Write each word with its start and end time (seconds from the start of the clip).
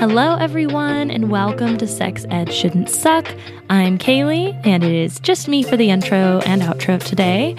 Hello, 0.00 0.34
everyone, 0.36 1.10
and 1.10 1.30
welcome 1.30 1.76
to 1.76 1.86
Sex 1.86 2.24
Ed 2.30 2.50
Shouldn't 2.50 2.88
Suck. 2.88 3.28
I'm 3.68 3.98
Kaylee, 3.98 4.58
and 4.64 4.82
it 4.82 4.94
is 4.94 5.20
just 5.20 5.46
me 5.46 5.62
for 5.62 5.76
the 5.76 5.90
intro 5.90 6.40
and 6.46 6.62
outro 6.62 6.98
today. 7.04 7.54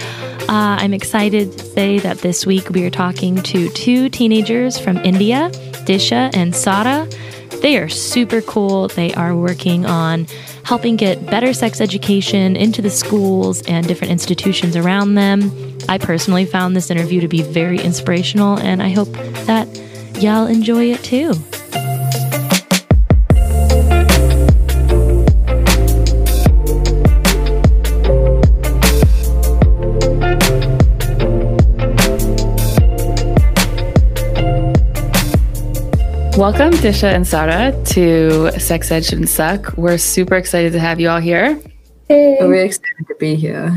Uh, 0.50 0.76
I'm 0.80 0.92
excited 0.92 1.56
to 1.56 1.64
say 1.64 2.00
that 2.00 2.18
this 2.18 2.44
week 2.44 2.72
we 2.72 2.84
are 2.84 2.90
talking 2.90 3.36
to 3.44 3.70
two 3.70 4.10
teenagers 4.10 4.80
from 4.80 4.98
India, 4.98 5.52
Disha 5.86 6.36
and 6.36 6.56
Sada. 6.56 7.08
They 7.62 7.78
are 7.78 7.90
super 7.90 8.42
cool. 8.42 8.88
They 8.88 9.14
are 9.14 9.36
working 9.36 9.86
on 9.86 10.26
helping 10.64 10.96
get 10.96 11.24
better 11.28 11.54
sex 11.54 11.80
education 11.80 12.56
into 12.56 12.82
the 12.82 12.90
schools 12.90 13.62
and 13.68 13.88
different 13.88 14.10
institutions 14.10 14.76
around 14.76 15.14
them. 15.14 15.78
I 15.88 16.00
personally 16.00 16.48
found 16.48 16.76
this 16.76 16.90
interview 16.90 17.22
to 17.22 17.28
be 17.28 17.44
very 17.44 17.80
inspirational, 17.80 18.58
and 18.58 18.82
I 18.82 18.90
hope 18.90 19.12
that 19.46 19.68
y'all 20.20 20.48
enjoy 20.48 20.86
it 20.86 21.04
too. 21.04 21.36
Welcome, 36.42 36.72
Disha 36.72 37.04
and 37.04 37.28
Sada, 37.28 37.80
to 37.94 38.60
Sex 38.60 38.90
Ed 38.90 39.06
Shouldn't 39.06 39.30
Suck. 39.30 39.78
We're 39.78 40.00
super 40.00 40.36
excited 40.36 40.74
to 40.74 40.80
have 40.80 41.00
you 41.00 41.08
all 41.08 41.20
here. 41.20 41.62
Hey. 42.08 42.36
We're 42.42 42.66
excited 42.66 43.08
to 43.10 43.16
be 43.20 43.36
here. 43.36 43.72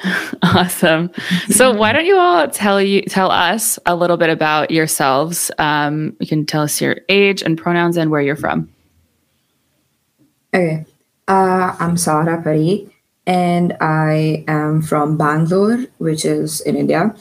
awesome. 0.44 1.10
So, 1.48 1.74
why 1.74 1.90
don't 1.90 2.06
you 2.06 2.16
all 2.16 2.46
tell 2.46 2.80
you 2.80 3.02
tell 3.02 3.32
us 3.32 3.80
a 3.84 3.96
little 3.96 4.16
bit 4.16 4.30
about 4.30 4.70
yourselves? 4.70 5.50
Um, 5.58 6.16
you 6.20 6.28
can 6.28 6.46
tell 6.46 6.62
us 6.62 6.80
your 6.80 7.00
age 7.08 7.42
and 7.42 7.58
pronouns 7.58 7.96
and 7.96 8.12
where 8.12 8.20
you're 8.20 8.36
from. 8.36 8.68
Okay, 10.54 10.86
uh, 11.26 11.74
I'm 11.80 11.96
Sada 11.96 12.36
Parikh, 12.36 12.92
and 13.26 13.76
I 13.80 14.44
am 14.46 14.82
from 14.82 15.16
Bangalore, 15.16 15.84
which 15.98 16.24
is 16.24 16.60
in 16.60 16.76
India. 16.76 17.12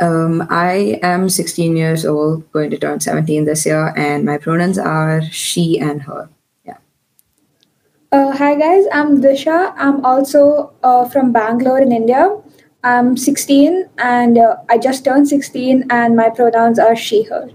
Um, 0.00 0.46
I 0.48 1.00
am 1.02 1.28
16 1.28 1.76
years 1.76 2.06
old, 2.06 2.50
going 2.52 2.70
to 2.70 2.78
turn 2.78 3.00
17 3.00 3.44
this 3.44 3.66
year, 3.66 3.92
and 3.96 4.24
my 4.24 4.38
pronouns 4.38 4.78
are 4.78 5.22
she 5.22 5.78
and 5.80 6.02
her. 6.02 6.28
Yeah. 6.64 6.76
Uh, 8.12 8.36
hi 8.36 8.54
guys, 8.54 8.84
I'm 8.92 9.20
Disha. 9.20 9.74
I'm 9.76 10.04
also 10.04 10.72
uh, 10.84 11.08
from 11.08 11.32
Bangalore 11.32 11.80
in 11.80 11.90
India. 11.90 12.36
I'm 12.84 13.16
16 13.16 13.88
and 13.98 14.38
uh, 14.38 14.56
I 14.68 14.78
just 14.78 15.04
turned 15.04 15.28
16, 15.28 15.86
and 15.90 16.16
my 16.16 16.30
pronouns 16.30 16.78
are 16.78 16.94
she, 16.94 17.24
her. 17.24 17.50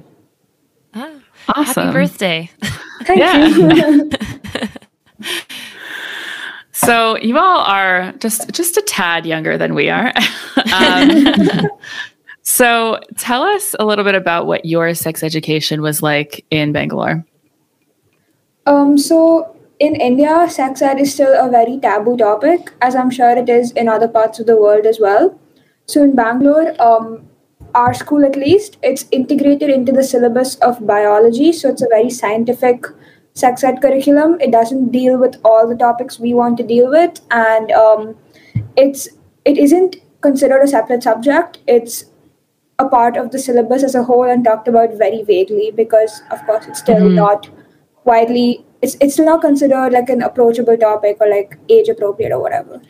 Ah, 0.94 1.12
awesome. 1.56 1.86
Happy 1.86 1.94
birthday. 1.94 2.52
Thank 3.04 3.56
you. 3.56 4.12
so 6.74 7.18
you 7.18 7.38
all 7.38 7.60
are 7.60 8.12
just 8.20 8.52
just 8.52 8.76
a 8.78 8.82
tad 8.82 9.26
younger 9.26 9.58
than 9.58 9.76
we 9.76 9.90
are. 9.90 10.12
um, 10.74 11.70
so 12.44 13.00
tell 13.18 13.44
us 13.44 13.76
a 13.80 13.86
little 13.86 14.06
bit 14.06 14.16
about 14.16 14.48
what 14.48 14.66
your 14.66 14.94
sex 14.94 15.24
education 15.24 15.82
was 15.82 16.02
like 16.02 16.46
in 16.52 16.72
Bangalore. 16.72 17.26
Um, 18.66 18.98
so 18.98 19.56
in 19.80 19.96
India, 19.96 20.48
sex 20.50 20.82
ed 20.82 21.00
is 21.00 21.14
still 21.14 21.34
a 21.46 21.50
very 21.50 21.80
taboo 21.80 22.16
topic, 22.16 22.72
as 22.82 22.96
I'm 22.96 23.10
sure 23.10 23.32
it 23.32 23.50
is 23.50 23.72
in 23.72 23.90
other 23.90 24.08
parts 24.08 24.40
of 24.40 24.46
the 24.46 24.56
world 24.56 24.86
as 24.86 25.00
well. 25.00 25.38
So 25.88 26.04
in 26.04 26.16
Bangalore, 26.16 26.82
um, 26.82 27.28
our 27.76 27.94
school 27.94 28.24
at 28.24 28.36
least, 28.36 28.78
it's 28.84 29.06
integrated 29.12 29.70
into 29.70 29.92
the 29.92 30.04
syllabus 30.04 30.56
of 30.58 30.86
biology. 30.86 31.52
So 31.52 31.70
it's 31.70 31.82
a 31.82 31.88
very 31.90 32.10
scientific 32.10 32.86
sex 33.34 33.64
ed 33.64 33.82
curriculum. 33.82 34.40
It 34.40 34.52
doesn't 34.52 34.92
deal 34.92 35.18
with 35.18 35.36
all 35.44 35.68
the 35.68 35.76
topics 35.76 36.20
we 36.20 36.34
want 36.34 36.58
to 36.58 36.64
deal 36.64 36.90
with, 36.90 37.20
and 37.32 37.72
um, 37.72 38.16
it's 38.78 39.08
it 39.44 39.58
isn't 39.58 39.98
considered 40.22 40.62
a 40.62 40.68
separate 40.68 41.04
subject. 41.04 41.60
It's 41.68 42.06
a 42.84 42.90
part 42.90 43.18
of 43.18 43.32
the 43.32 43.40
syllabus 43.40 43.84
as 43.84 43.96
a 43.96 44.04
whole 44.04 44.30
and 44.36 44.44
talked 44.44 44.68
about 44.68 44.98
very 45.04 45.24
vaguely 45.24 45.72
because 45.72 46.22
of 46.32 46.46
course 46.46 46.68
it's 46.68 46.80
still 46.80 47.04
mm-hmm. 47.08 47.16
not 47.16 47.50
widely 48.06 48.66
it's 48.82 48.98
it's 49.00 49.14
still 49.14 49.26
not 49.32 49.42
considered 49.42 49.94
like 49.94 50.10
an 50.10 50.22
approachable 50.22 50.78
topic 50.78 51.18
or 51.22 51.30
like 51.30 51.58
age 51.70 51.90
appropriate 51.90 52.32
or 52.32 52.42
whatever 52.42 52.82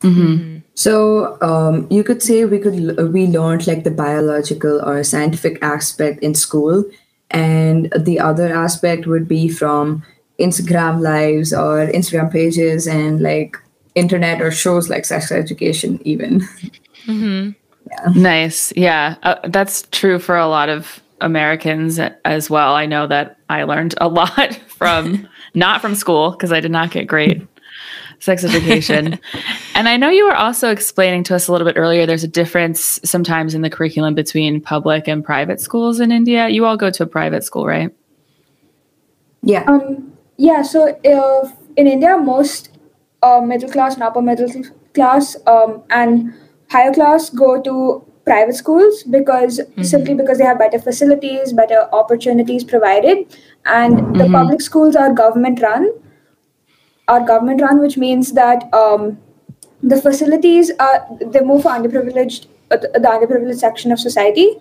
mm-hmm. 0.00 0.58
so 0.74 1.38
um, 1.42 1.86
you 1.90 2.04
could 2.04 2.22
say 2.22 2.44
we 2.44 2.58
could 2.58 2.78
we 3.12 3.26
learned 3.26 3.66
like 3.66 3.84
the 3.84 3.90
biological 3.90 4.80
or 4.88 5.02
scientific 5.04 5.62
aspect 5.62 6.22
in 6.22 6.34
school 6.34 6.84
and 7.30 7.92
the 7.98 8.18
other 8.20 8.52
aspect 8.54 9.06
would 9.06 9.28
be 9.28 9.48
from 9.48 10.02
instagram 10.38 11.00
lives 11.00 11.52
or 11.52 11.86
instagram 11.86 12.30
pages 12.32 12.86
and 12.86 13.20
like 13.20 13.56
internet 13.94 14.40
or 14.42 14.50
shows 14.50 14.88
like 14.88 15.04
sex 15.04 15.30
education 15.30 16.00
even 16.04 16.40
mm-hmm. 17.06 17.50
Yeah. 17.94 18.12
Nice. 18.14 18.72
Yeah. 18.76 19.16
Uh, 19.22 19.36
that's 19.48 19.82
true 19.90 20.18
for 20.18 20.36
a 20.36 20.48
lot 20.48 20.68
of 20.68 21.00
Americans 21.20 21.98
as 22.24 22.50
well. 22.50 22.74
I 22.74 22.86
know 22.86 23.06
that 23.06 23.38
I 23.48 23.64
learned 23.64 23.94
a 24.00 24.08
lot 24.20 24.54
from 24.68 25.28
not 25.54 25.80
from 25.80 25.94
school 25.94 26.32
because 26.32 26.52
I 26.52 26.60
did 26.60 26.70
not 26.70 26.90
get 26.90 27.06
great 27.06 27.46
sex 28.18 28.44
education. 28.44 29.18
and 29.74 29.88
I 29.88 29.96
know 29.96 30.08
you 30.08 30.26
were 30.26 30.34
also 30.34 30.70
explaining 30.70 31.24
to 31.24 31.34
us 31.34 31.46
a 31.48 31.52
little 31.52 31.66
bit 31.66 31.76
earlier 31.76 32.06
there's 32.06 32.24
a 32.24 32.28
difference 32.28 33.00
sometimes 33.04 33.54
in 33.54 33.62
the 33.62 33.70
curriculum 33.70 34.14
between 34.14 34.60
public 34.60 35.08
and 35.08 35.24
private 35.24 35.60
schools 35.60 36.00
in 36.00 36.10
India. 36.10 36.48
You 36.48 36.66
all 36.66 36.76
go 36.76 36.90
to 36.90 37.02
a 37.02 37.06
private 37.06 37.44
school, 37.44 37.66
right? 37.66 37.94
Yeah. 39.42 39.64
Um, 39.66 40.12
yeah. 40.36 40.62
So 40.62 40.88
uh, 40.88 41.50
in 41.76 41.86
India, 41.86 42.16
most 42.16 42.70
uh, 43.22 43.40
middle 43.40 43.70
class 43.70 43.94
and 43.94 44.02
upper 44.02 44.22
middle 44.22 44.48
class 44.94 45.36
um, 45.46 45.82
and 45.90 46.34
higher 46.70 46.92
class 46.92 47.30
go 47.30 47.60
to 47.62 48.04
private 48.24 48.54
schools 48.54 49.02
because 49.04 49.58
mm-hmm. 49.58 49.82
simply 49.82 50.14
because 50.14 50.38
they 50.38 50.44
have 50.44 50.58
better 50.58 50.78
facilities 50.78 51.52
better 51.52 51.88
opportunities 51.92 52.64
provided 52.64 53.18
and 53.66 53.98
mm-hmm. 53.98 54.18
the 54.18 54.28
public 54.30 54.60
schools 54.60 54.96
are 54.96 55.12
government 55.12 55.60
run 55.60 55.90
are 57.08 57.24
government 57.26 57.60
run 57.60 57.80
which 57.80 57.96
means 57.96 58.32
that 58.32 58.72
um, 58.72 59.18
the 59.82 60.00
facilities 60.00 60.70
are 60.80 61.06
they 61.20 61.40
move 61.40 61.62
for 61.62 61.68
underprivileged 61.68 62.46
uh, 62.70 62.76
the 62.76 63.10
underprivileged 63.14 63.58
section 63.58 63.92
of 63.92 64.00
society 64.00 64.56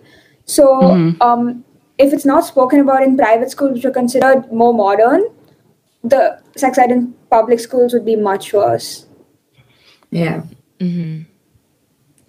so 0.46 0.66
mm-hmm. 0.82 1.22
um, 1.22 1.64
if 1.98 2.12
it's 2.12 2.26
not 2.26 2.44
spoken 2.46 2.80
about 2.82 3.02
in 3.02 3.16
private 3.16 3.50
schools 3.50 3.74
which 3.74 3.86
are 3.86 3.92
considered 3.92 4.52
more 4.52 4.74
modern 4.74 5.24
the 6.04 6.38
sex 6.58 6.78
ed 6.78 6.92
in 6.92 7.14
public 7.30 7.60
schools 7.60 7.94
would 7.94 8.06
be 8.06 8.18
much 8.18 8.52
worse 8.52 9.06
yeah 10.12 10.42
mm-hmm. 10.80 11.22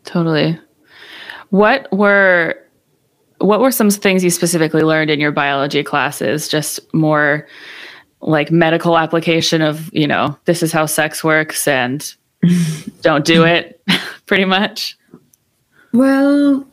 Totally. 0.05 0.59
What 1.51 1.91
were 1.93 2.57
what 3.39 3.61
were 3.61 3.71
some 3.71 3.91
things 3.91 4.25
you 4.25 4.31
specifically 4.31 4.83
learned 4.83 5.11
in 5.11 5.21
your 5.21 5.33
biology 5.33 5.83
classes? 5.83 6.49
Just 6.49 6.81
more 6.95 7.47
like 8.21 8.51
medical 8.51 8.97
application 8.97 9.61
of, 9.61 9.93
you 9.93 10.07
know, 10.07 10.39
this 10.47 10.63
is 10.63 10.73
how 10.73 10.87
sex 10.87 11.23
works 11.23 11.69
and 11.69 12.15
don't 13.03 13.25
do 13.25 13.45
it, 13.45 13.81
pretty 14.27 14.45
much. 14.45 14.97
Well, 15.93 16.67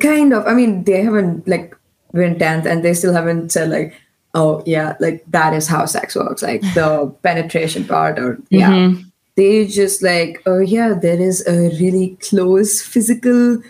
kind 0.00 0.32
of. 0.32 0.46
I 0.46 0.54
mean, 0.54 0.84
they 0.84 1.02
haven't 1.02 1.46
like 1.46 1.76
been 2.12 2.38
tenth 2.38 2.66
and 2.66 2.82
they 2.82 2.94
still 2.94 3.12
haven't 3.12 3.52
said 3.52 3.70
like, 3.70 3.94
oh 4.34 4.62
yeah, 4.64 4.96
like 4.98 5.24
that 5.28 5.52
is 5.52 5.68
how 5.68 5.84
sex 5.84 6.16
works, 6.16 6.42
like 6.42 6.62
the 6.74 7.14
penetration 7.22 7.84
part 7.84 8.18
or 8.18 8.38
yeah. 8.50 8.70
Mm-hmm 8.70 9.08
they 9.36 9.66
just 9.66 10.02
like 10.02 10.42
oh 10.46 10.58
yeah 10.58 10.94
there 10.94 11.20
is 11.20 11.46
a 11.46 11.70
really 11.80 12.16
close 12.20 12.82
physical 12.82 13.62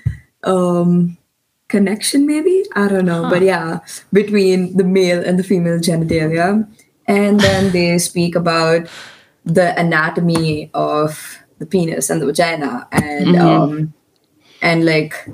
um 0.45 1.17
connection 1.69 2.27
maybe 2.27 2.65
i 2.75 2.89
don't 2.89 3.07
know 3.07 3.25
huh. 3.25 3.31
but 3.31 3.43
yeah 3.43 3.81
between 4.13 4.77
the 4.77 4.85
male 4.85 5.25
and 5.25 5.39
the 5.39 5.45
female 5.45 5.79
genitalia 5.79 6.69
and 7.07 7.41
then 7.41 7.73
they 7.73 7.99
speak 7.99 8.35
about 8.35 8.89
the 9.45 9.79
anatomy 9.79 10.71
of 10.75 11.39
the 11.59 11.67
penis 11.67 12.11
and 12.11 12.21
the 12.21 12.27
vagina 12.27 12.87
and 12.93 13.27
mm-hmm. 13.27 13.63
um 13.63 13.95
and 14.61 14.85
like 14.85 15.29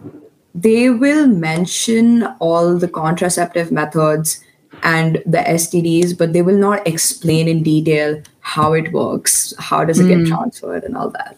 they 0.54 0.90
will 0.90 1.26
mention 1.26 2.24
all 2.40 2.76
the 2.76 2.88
contraceptive 2.88 3.70
methods 3.70 4.42
and 4.82 5.22
the 5.26 5.38
STDs, 5.38 6.16
but 6.16 6.32
they 6.32 6.42
will 6.42 6.56
not 6.56 6.86
explain 6.86 7.48
in 7.48 7.62
detail 7.62 8.20
how 8.54 8.72
it 8.72 8.92
works, 8.92 9.54
how 9.58 9.84
does 9.84 10.00
it 10.00 10.04
mm. 10.04 10.08
get 10.08 10.18
hmm. 10.20 10.34
transferred, 10.34 10.84
and 10.84 10.96
all 10.96 11.10
that. 11.10 11.36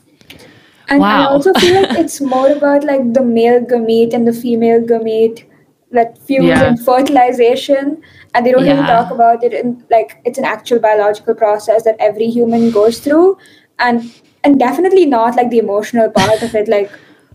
And 0.89 1.01
wow. 1.01 1.23
I 1.23 1.25
also 1.27 1.53
feel 1.55 1.83
like 1.83 1.99
it's 2.05 2.21
more 2.21 2.51
about 2.51 2.85
like 2.85 3.13
the 3.15 3.23
male 3.23 3.61
gamete 3.61 4.15
and 4.15 4.27
the 4.27 4.33
female 4.33 4.81
gamete 4.81 5.45
that 5.93 6.19
fuse 6.19 6.45
yeah. 6.45 6.69
in 6.69 6.77
fertilization, 6.77 8.03
and 8.35 8.47
they 8.47 8.53
don't 8.53 8.65
yeah. 8.65 8.75
even 8.75 8.87
talk 8.87 9.11
about 9.11 9.43
it 9.43 9.53
in 9.53 9.85
like 9.91 10.21
it's 10.25 10.39
an 10.39 10.45
actual 10.45 10.79
biological 10.79 11.35
process 11.35 11.85
that 11.85 11.97
every 11.99 12.31
human 12.39 12.71
goes 12.71 13.01
through, 13.01 13.39
and 13.79 14.11
and 14.45 14.59
definitely 14.59 15.07
not 15.07 15.37
like 15.37 15.51
the 15.51 15.59
emotional 15.59 16.11
part 16.11 16.43
of 16.43 16.55
it, 16.55 16.69
like 16.69 16.91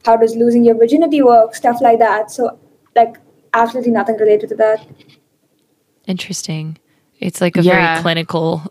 how 0.05 0.15
does 0.15 0.35
losing 0.35 0.63
your 0.63 0.75
virginity 0.75 1.21
work, 1.21 1.55
stuff 1.55 1.81
like 1.81 1.99
that. 1.99 2.31
So 2.31 2.57
like 2.95 3.17
absolutely 3.53 3.91
nothing 3.91 4.17
related 4.17 4.49
to 4.49 4.55
that. 4.55 4.87
Interesting. 6.07 6.77
It's 7.19 7.41
like 7.41 7.57
a 7.57 7.61
Yeah. 7.61 7.75
very 7.75 8.01
clinical, 8.01 8.61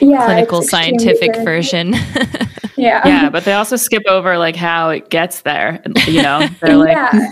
Yeah, 0.00 0.24
clinical 0.26 0.62
scientific 0.62 1.32
clinical. 1.34 1.44
version. 1.44 1.94
Yeah. 2.76 3.06
Yeah, 3.06 3.28
but 3.28 3.44
they 3.44 3.52
also 3.52 3.76
skip 3.76 4.04
over 4.08 4.38
like 4.38 4.56
how 4.56 4.88
it 4.88 5.10
gets 5.10 5.42
there. 5.42 5.82
You 6.06 6.22
know, 6.22 6.46
they're 6.62 6.76
like 6.78 7.22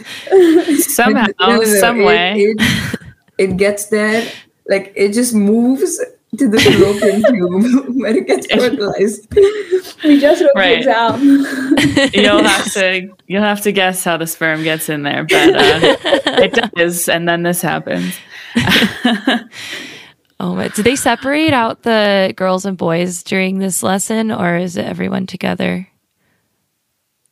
somehow, 0.77 1.25
No, 1.41 1.47
no, 1.49 1.57
no, 1.57 1.65
some 1.65 2.03
it- 2.03 2.05
way. 2.05 2.35
It, 2.43 2.61
it 3.39 3.57
gets 3.57 3.87
there, 3.87 4.31
like 4.69 4.93
it 4.95 5.15
just 5.15 5.33
moves 5.33 5.99
to 6.37 6.49
the 6.49 6.59
fallopian 6.61 7.23
tube 7.33 7.97
where 7.99 8.15
it 8.15 8.27
gets 8.27 8.47
fertilized. 8.53 9.27
we 10.05 10.21
just 10.21 10.43
wrote 10.43 10.51
Right. 10.55 10.85
the 10.85 10.91
exam. 10.91 12.11
you'll 12.13 12.45
have 12.45 12.71
to 12.75 13.09
you'll 13.27 13.43
have 13.43 13.63
to 13.63 13.73
guess 13.73 14.05
how 14.05 14.19
the 14.19 14.27
sperm 14.27 14.63
gets 14.65 14.91
in 14.91 15.03
there, 15.03 15.25
but 15.25 15.55
uh, 15.57 15.97
it 16.43 16.75
does, 16.75 17.09
and 17.09 17.27
then 17.27 17.43
this 17.43 17.63
happens. 17.63 18.15
Oh 20.41 20.55
my! 20.55 20.69
Do 20.69 20.83
they 20.83 20.97
separate 20.97 21.53
out 21.53 21.83
the 21.83 22.33
girls 22.37 22.65
and 22.67 22.77
boys 22.77 23.23
during 23.23 23.59
this 23.59 23.83
lesson, 23.83 24.31
or 24.33 24.57
is 24.57 24.77
it 24.77 24.87
everyone 24.87 25.27
together? 25.27 25.89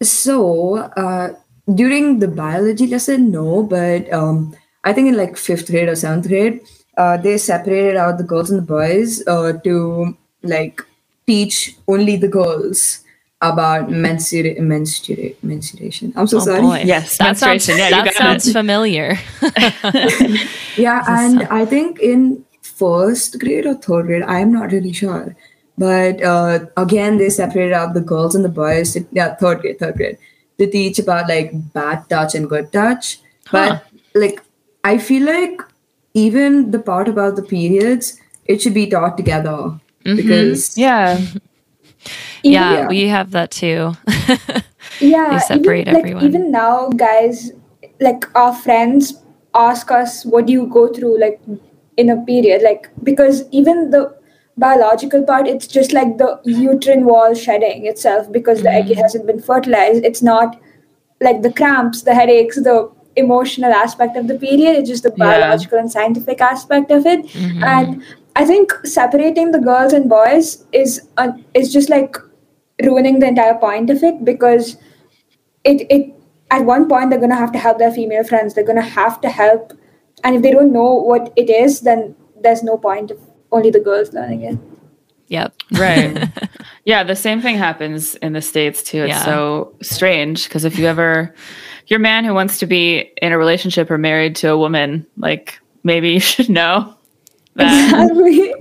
So 0.03 0.76
uh, 0.76 1.35
during 1.75 2.20
the 2.20 2.29
biology 2.29 2.87
lesson, 2.87 3.31
no, 3.31 3.62
but 3.62 4.12
um, 4.12 4.55
I 4.85 4.93
think 4.93 5.08
in 5.08 5.17
like 5.17 5.37
fifth 5.37 5.67
grade 5.70 5.88
or 5.88 5.97
seventh 5.97 6.29
grade, 6.29 6.61
uh, 6.97 7.17
they 7.17 7.38
separated 7.38 7.97
out 7.97 8.19
the 8.19 8.25
girls 8.25 8.50
and 8.50 8.58
the 8.61 8.67
boys 8.67 9.26
uh, 9.26 9.55
to 9.64 10.17
like 10.43 10.82
teach 11.26 11.76
only 11.88 12.17
the 12.17 12.29
girls 12.29 13.00
about 13.43 13.88
mensura- 13.91 14.58
mensura- 14.61 15.35
menstruation. 15.43 16.12
I'm 16.17 16.26
so 16.26 16.38
Oh 16.38 16.41
sorry. 16.41 16.61
boy! 16.62 16.82
Yes, 16.85 17.19
that 17.19 17.37
sounds 17.37 17.67
menstruation. 17.69 17.79
Yeah, 17.79 17.91
that 17.91 18.14
sounds 18.14 18.53
familiar. 18.53 19.19
Yeah, 20.76 21.05
and 21.08 21.44
I 21.50 21.64
think 21.67 22.00
in 22.00 22.44
first 22.76 23.38
grade 23.40 23.67
or 23.67 23.75
third 23.75 24.06
grade, 24.06 24.23
I'm 24.23 24.52
not 24.52 24.73
really 24.73 24.93
sure. 24.93 25.34
But 25.78 26.23
uh, 26.23 26.67
again, 26.76 27.19
they 27.19 27.28
separated 27.31 27.73
out 27.75 27.94
the 27.94 28.00
girls 28.00 28.34
and 28.34 28.44
the 28.44 28.49
boys. 28.49 28.93
To, 28.94 29.05
yeah, 29.12 29.34
third 29.34 29.61
grade, 29.61 29.78
third 29.78 29.96
grade. 29.96 30.19
To 30.58 30.67
teach 30.70 30.99
about 30.99 31.28
like 31.28 31.50
bad 31.73 32.08
touch 32.08 32.34
and 32.34 32.49
good 32.49 32.73
touch. 32.73 33.20
But 33.52 33.84
like, 34.14 34.40
I 34.84 34.96
feel 34.99 35.25
like 35.26 35.61
even 36.14 36.70
the 36.70 36.78
part 36.78 37.08
about 37.08 37.37
the 37.37 37.43
periods, 37.43 38.19
it 38.46 38.62
should 38.62 38.73
be 38.75 38.87
taught 38.87 39.17
together 39.19 39.79
because 40.05 40.79
Yeah, 40.79 41.20
yeah, 42.43 42.72
Yeah. 42.82 42.88
we 42.88 43.08
have 43.08 43.32
that 43.32 43.50
too. 43.50 43.93
yeah 45.00 45.31
They 45.32 45.38
separate 45.40 45.88
even, 45.88 45.94
like, 45.94 46.05
everyone. 46.05 46.25
even 46.25 46.50
now 46.50 46.88
guys 46.90 47.52
like 48.00 48.25
our 48.34 48.55
friends 48.55 49.14
ask 49.55 49.90
us 49.90 50.25
what 50.25 50.46
do 50.46 50.52
you 50.52 50.67
go 50.69 50.87
through 50.93 51.19
like 51.20 51.40
in 51.96 52.10
a 52.10 52.16
period 52.25 52.62
like 52.62 52.88
because 53.02 53.44
even 53.50 53.90
the 53.90 54.02
biological 54.58 55.22
part 55.22 55.46
it's 55.46 55.66
just 55.66 55.93
like 55.93 56.16
the 56.19 56.40
uterine 56.44 57.04
wall 57.04 57.34
shedding 57.34 57.87
itself 57.87 58.31
because 58.32 58.62
the 58.62 58.70
egg 58.70 58.94
hasn't 58.96 59.26
been 59.26 59.40
fertilized 59.40 60.04
it's 60.04 60.22
not 60.22 60.58
like 61.20 61.43
the 61.43 61.52
cramps 61.52 62.02
the 62.02 62.14
headaches 62.14 62.56
the 62.56 62.90
emotional 63.16 63.72
aspect 63.72 64.16
of 64.16 64.28
the 64.28 64.38
period 64.38 64.76
it's 64.76 64.88
just 64.88 65.02
the 65.02 65.12
Yeah. 65.16 65.25
biological 65.26 65.78
and 65.78 65.90
scientific 65.90 66.40
aspect 66.40 66.90
of 66.90 67.06
it 67.06 67.34
and 67.75 68.02
i 68.37 68.44
think 68.44 68.72
separating 68.84 69.52
the 69.52 69.58
girls 69.69 69.93
and 69.93 70.08
boys 70.08 70.64
is 70.72 71.00
uh, 71.16 71.32
is 71.54 71.72
just 71.72 71.88
like 71.90 72.16
ruining 72.82 73.19
the 73.20 73.26
entire 73.26 73.54
point 73.54 73.88
of 73.90 74.02
it 74.02 74.25
because 74.25 74.76
it 75.64 75.87
it 75.90 76.12
at 76.50 76.64
one 76.64 76.88
point 76.88 77.10
they're 77.10 77.20
gonna 77.20 77.34
have 77.44 77.52
to 77.52 77.58
help 77.58 77.78
their 77.78 77.90
female 77.93 78.25
friends. 78.25 78.54
They're 78.54 78.64
gonna 78.64 78.81
have 78.82 79.20
to 79.22 79.28
help, 79.28 79.72
and 80.24 80.36
if 80.36 80.42
they 80.42 80.50
don't 80.50 80.72
know 80.72 80.94
what 80.94 81.32
it 81.36 81.50
is, 81.50 81.80
then 81.80 82.14
there's 82.42 82.62
no 82.62 82.76
point 82.78 83.10
of 83.10 83.18
only 83.52 83.70
the 83.70 83.80
girls 83.80 84.12
learning 84.12 84.42
it. 84.42 84.58
yep. 85.28 85.54
right. 85.72 86.28
yeah, 86.84 87.02
the 87.04 87.16
same 87.16 87.40
thing 87.40 87.56
happens 87.56 88.14
in 88.16 88.32
the 88.32 88.42
states 88.42 88.82
too. 88.82 89.02
It's 89.04 89.10
Yeah. 89.10 89.24
so 89.24 89.74
strange 89.82 90.44
because 90.48 90.64
if 90.64 90.78
you 90.78 90.86
ever, 90.86 91.34
your 91.86 91.98
man 92.00 92.24
who 92.24 92.34
wants 92.34 92.58
to 92.58 92.66
be 92.66 93.10
in 93.22 93.32
a 93.32 93.38
relationship 93.38 93.90
or 93.90 93.98
married 93.98 94.36
to 94.36 94.48
a 94.50 94.58
woman, 94.58 95.06
like 95.16 95.58
maybe 95.84 96.10
you 96.10 96.20
should 96.32 96.48
know 96.48 96.94
that. 97.54 98.10
Exactly. 98.10 98.52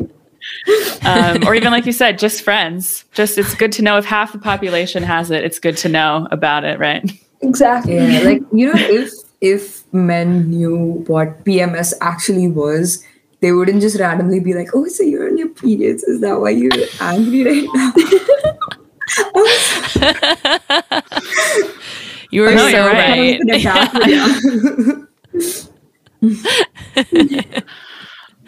um, 1.04 1.48
or 1.48 1.56
even 1.56 1.72
like 1.72 1.86
you 1.86 1.92
said, 1.92 2.18
just 2.20 2.42
friends. 2.44 3.06
Just 3.14 3.38
it's 3.38 3.56
good 3.56 3.72
to 3.74 3.82
know 3.82 3.98
if 3.98 4.06
half 4.06 4.32
the 4.32 4.40
population 4.40 5.04
has 5.04 5.32
it. 5.32 5.44
It's 5.44 5.60
good 5.60 5.78
to 5.78 5.90
know 5.90 6.28
about 6.32 6.64
it, 6.64 6.80
right? 6.80 7.04
exactly. 7.42 7.96
yeah, 7.96 8.20
like 8.22 8.42
you 8.54 8.68
know, 8.68 8.74
if 8.76 9.12
if 9.42 9.84
men 9.94 10.50
knew 10.50 11.04
what 11.08 11.44
PMS 11.46 11.94
actually 12.02 12.48
was, 12.48 13.04
they 13.42 13.52
wouldn't 13.52 13.82
just 13.82 14.00
randomly 14.00 14.40
be 14.40 14.54
like, 14.54 14.70
"Oh, 14.74 14.88
so 14.88 15.04
you're 15.04 15.28
on 15.28 15.38
your 15.38 15.50
periods? 15.50 16.04
Is 16.04 16.22
that 16.22 16.40
why 16.40 16.52
you're 16.52 16.72
angry 17.00 17.44
right 17.44 17.68
now?" 17.74 17.94
You 22.32 22.42
were 22.42 22.52
No, 22.52 22.58
so 22.58 22.68
you're 22.68 22.86
right. 22.92 23.40
right. 23.48 23.62
Yeah. 26.22 26.52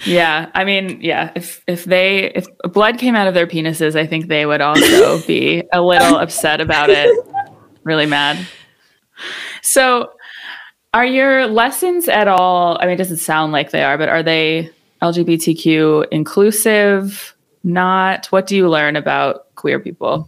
Yeah, 0.06 0.50
I 0.54 0.64
mean, 0.64 1.00
yeah. 1.02 1.32
If 1.36 1.64
if 1.68 1.86
they 1.86 2.32
if 2.36 2.46
blood 2.72 2.98
came 3.00 3.16
out 3.16 3.28
of 3.28 3.34
their 3.34 3.48
penises, 3.48 3.96
I 3.96 4.06
think 4.06 4.28
they 4.28 4.46
would 4.46 4.62
also 4.62 5.20
be 5.26 5.64
a 5.74 5.82
little 5.82 6.18
upset 6.18 6.62
about 6.62 6.90
it. 6.90 7.10
Really 7.84 8.06
mad. 8.06 8.46
So, 9.64 10.12
are 10.98 11.06
your 11.06 11.46
lessons 11.46 12.08
at 12.08 12.28
all? 12.28 12.76
I 12.82 12.86
mean, 12.86 12.96
it 12.96 12.98
doesn't 12.98 13.18
sound 13.18 13.52
like 13.52 13.70
they 13.70 13.84
are, 13.84 14.00
but 14.00 14.10
are 14.10 14.24
they 14.24 14.72
LGBTQ 15.04 16.08
inclusive? 16.10 17.36
Not. 17.64 18.26
What 18.32 18.48
do 18.48 18.56
you 18.56 18.68
learn 18.68 18.96
about 18.96 19.54
queer 19.54 19.80
people? 19.80 20.28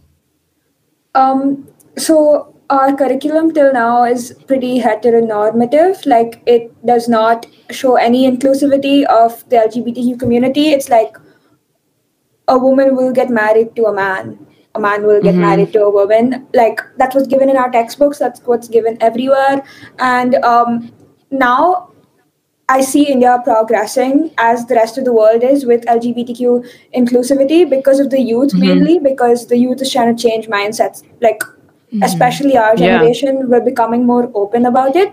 Um, 1.16 1.66
so 1.98 2.54
our 2.70 2.94
curriculum 2.94 3.52
till 3.52 3.72
now 3.72 4.04
is 4.04 4.32
pretty 4.46 4.80
heteronormative. 4.80 6.06
Like 6.06 6.40
it 6.46 6.70
does 6.86 7.08
not 7.08 7.46
show 7.70 7.96
any 7.96 8.30
inclusivity 8.30 9.04
of 9.06 9.42
the 9.48 9.56
LGBTQ 9.56 10.20
community. 10.20 10.68
It's 10.68 10.88
like 10.88 11.16
a 12.46 12.56
woman 12.56 12.94
will 12.94 13.12
get 13.12 13.28
married 13.28 13.74
to 13.74 13.86
a 13.86 13.92
man. 13.92 14.46
A 14.74 14.80
man 14.80 15.04
will 15.04 15.20
get 15.20 15.32
mm-hmm. 15.32 15.42
married 15.42 15.72
to 15.72 15.82
a 15.82 15.90
woman. 15.90 16.46
Like 16.54 16.80
that 16.98 17.14
was 17.14 17.26
given 17.26 17.50
in 17.50 17.56
our 17.56 17.70
textbooks. 17.70 18.18
That's 18.18 18.40
what's 18.40 18.68
given 18.68 18.96
everywhere. 19.00 19.64
And 19.98 20.36
um, 20.36 20.92
now 21.30 21.90
I 22.70 22.82
see 22.82 23.02
India 23.10 23.36
progressing 23.42 24.30
as 24.38 24.66
the 24.66 24.76
rest 24.76 24.96
of 24.96 25.04
the 25.04 25.12
world 25.12 25.42
is 25.42 25.66
with 25.66 25.84
LGBTQ 25.86 26.64
inclusivity 26.96 27.68
because 27.68 27.98
of 27.98 28.10
the 28.10 28.20
youth 28.20 28.50
mm-hmm. 28.50 28.60
mainly 28.60 28.98
because 29.00 29.48
the 29.48 29.58
youth 29.58 29.82
is 29.82 29.90
trying 29.92 30.14
to 30.14 30.22
change 30.22 30.46
mindsets 30.46 31.02
like 31.20 31.40
mm-hmm. 31.40 32.04
especially 32.04 32.56
our 32.56 32.76
Yeah. 32.76 32.86
generation 32.86 33.48
we're 33.48 33.66
becoming 33.68 34.06
more 34.06 34.30
open 34.34 34.66
about 34.66 34.94
it 34.94 35.12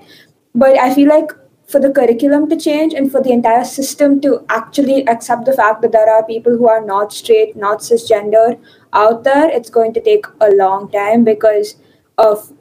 but 0.53 0.77
I 0.77 0.93
feel 0.93 1.09
like 1.09 1.31
for 1.67 1.79
the 1.81 1.91
curriculum 1.91 2.49
to 2.49 2.55
change 2.55 2.93
and 2.93 3.11
for 3.11 3.21
the 3.21 3.31
entire 3.31 3.63
system 3.65 4.21
to 4.21 4.45
actually 4.49 5.05
accept 5.07 5.45
the 5.45 5.53
fact 5.53 5.81
that 5.81 5.91
there 5.91 6.09
are 6.09 6.23
people 6.25 6.57
who 6.57 6.67
are 6.67 6.83
not 6.85 7.11
straight 7.11 7.55
not 7.55 7.79
cisgender 7.79 8.57
out 8.93 9.23
there 9.23 9.49
it's 9.49 9.69
going 9.69 9.93
to 9.93 10.01
take 10.01 10.25
a 10.41 10.49
long 10.51 10.89
time 10.91 11.23
because 11.23 11.75
of 12.17 12.51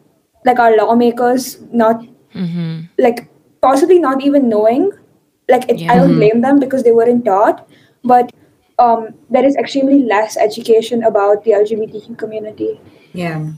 like 0.45 0.59
our 0.59 0.77
lawmakers 0.77 1.61
not 1.73 2.05
like 2.99 3.29
possibly 3.63 3.99
not 3.99 4.23
even 4.23 4.49
knowing 4.49 4.91
like 5.49 5.69
it, 5.71 5.89
i 5.89 5.95
don't 5.95 6.17
blame 6.17 6.41
them 6.41 6.59
because 6.59 6.83
they 6.83 6.93
weren't 6.93 7.25
taught 7.25 7.69
but 8.05 8.33
um, 8.79 9.15
there 9.31 9.45
is 9.45 9.57
extremely 9.57 10.03
less 10.03 10.37
education 10.37 11.03
about 11.05 11.45
the 11.45 11.53
lgbtq 11.53 12.19
community. 12.19 12.81
Yeah. 13.13 13.53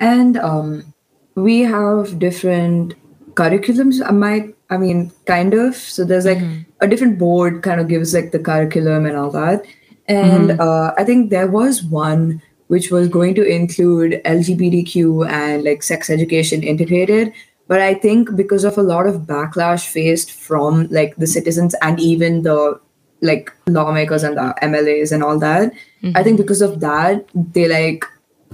And 0.00 0.36
um, 0.38 0.94
we 1.34 1.60
have 1.60 2.18
different 2.18 2.94
curriculums. 3.34 4.04
I 4.04 4.10
might, 4.10 4.54
I 4.70 4.76
mean, 4.76 5.12
kind 5.26 5.54
of. 5.54 5.76
So 5.76 6.04
there's 6.04 6.24
like 6.24 6.38
mm-hmm. 6.38 6.62
a 6.80 6.88
different 6.88 7.18
board 7.18 7.62
kind 7.62 7.80
of 7.80 7.88
gives 7.88 8.14
like 8.14 8.32
the 8.32 8.38
curriculum 8.38 9.06
and 9.06 9.16
all 9.16 9.30
that. 9.30 9.64
And 10.06 10.50
mm-hmm. 10.50 10.60
uh, 10.60 10.92
I 10.98 11.04
think 11.04 11.30
there 11.30 11.46
was 11.46 11.82
one 11.82 12.42
which 12.68 12.90
was 12.90 13.08
going 13.08 13.34
to 13.34 13.44
include 13.44 14.22
LGBTQ 14.24 15.28
and 15.30 15.64
like 15.64 15.82
sex 15.82 16.08
education 16.08 16.62
integrated. 16.62 17.32
But 17.68 17.80
I 17.80 17.94
think 17.94 18.34
because 18.36 18.64
of 18.64 18.78
a 18.78 18.82
lot 18.82 19.06
of 19.06 19.22
backlash 19.22 19.86
faced 19.86 20.32
from 20.32 20.88
like 20.88 21.16
the 21.16 21.26
citizens 21.26 21.74
and 21.82 22.00
even 22.00 22.42
the 22.42 22.80
like 23.20 23.52
lawmakers 23.66 24.22
and 24.22 24.36
the 24.36 24.54
MLAs 24.62 25.12
and 25.12 25.22
all 25.22 25.38
that, 25.38 25.72
I 26.14 26.22
think 26.22 26.36
mm-hmm. 26.36 26.36
because 26.36 26.62
of 26.62 26.80
that, 26.80 27.26
they 27.34 27.68
like 27.68 28.04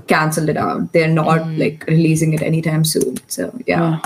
canceled 0.07 0.49
it 0.49 0.57
out. 0.57 0.93
They're 0.93 1.09
not 1.09 1.41
mm. 1.41 1.59
like 1.59 1.85
releasing 1.87 2.33
it 2.33 2.43
anytime 2.43 2.85
soon. 2.85 3.17
So 3.29 3.57
yeah. 3.67 4.01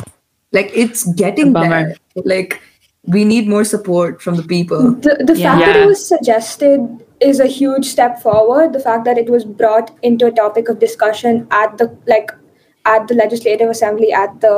Like 0.54 0.70
it's 0.74 1.04
getting 1.14 1.52
bummer. 1.52 1.82
there. 1.88 2.24
Like 2.24 2.60
we 3.06 3.24
need 3.24 3.46
more 3.48 3.64
support 3.64 4.22
from 4.22 4.36
the 4.36 4.42
people. 4.42 4.92
the, 5.06 5.16
the 5.26 5.36
Yeah. 5.38 5.56
fact 5.58 5.66
that 5.66 5.76
it 5.76 5.86
was 5.86 6.06
suggested 6.08 6.80
is 7.20 7.40
a 7.40 7.46
huge 7.46 7.86
step 7.86 8.20
forward 8.22 8.72
the 8.72 8.80
fact 8.80 9.04
that 9.04 9.18
it 9.18 9.28
was 9.30 9.44
brought 9.44 9.90
into 10.02 10.26
a 10.26 10.30
topic 10.38 10.68
of 10.68 10.78
discussion 10.78 11.46
at 11.50 11.76
the 11.78 11.86
like 12.06 12.32
at 12.94 13.06
the 13.08 13.14
legislative 13.14 13.68
assembly 13.70 14.12
at 14.12 14.40
the 14.40 14.54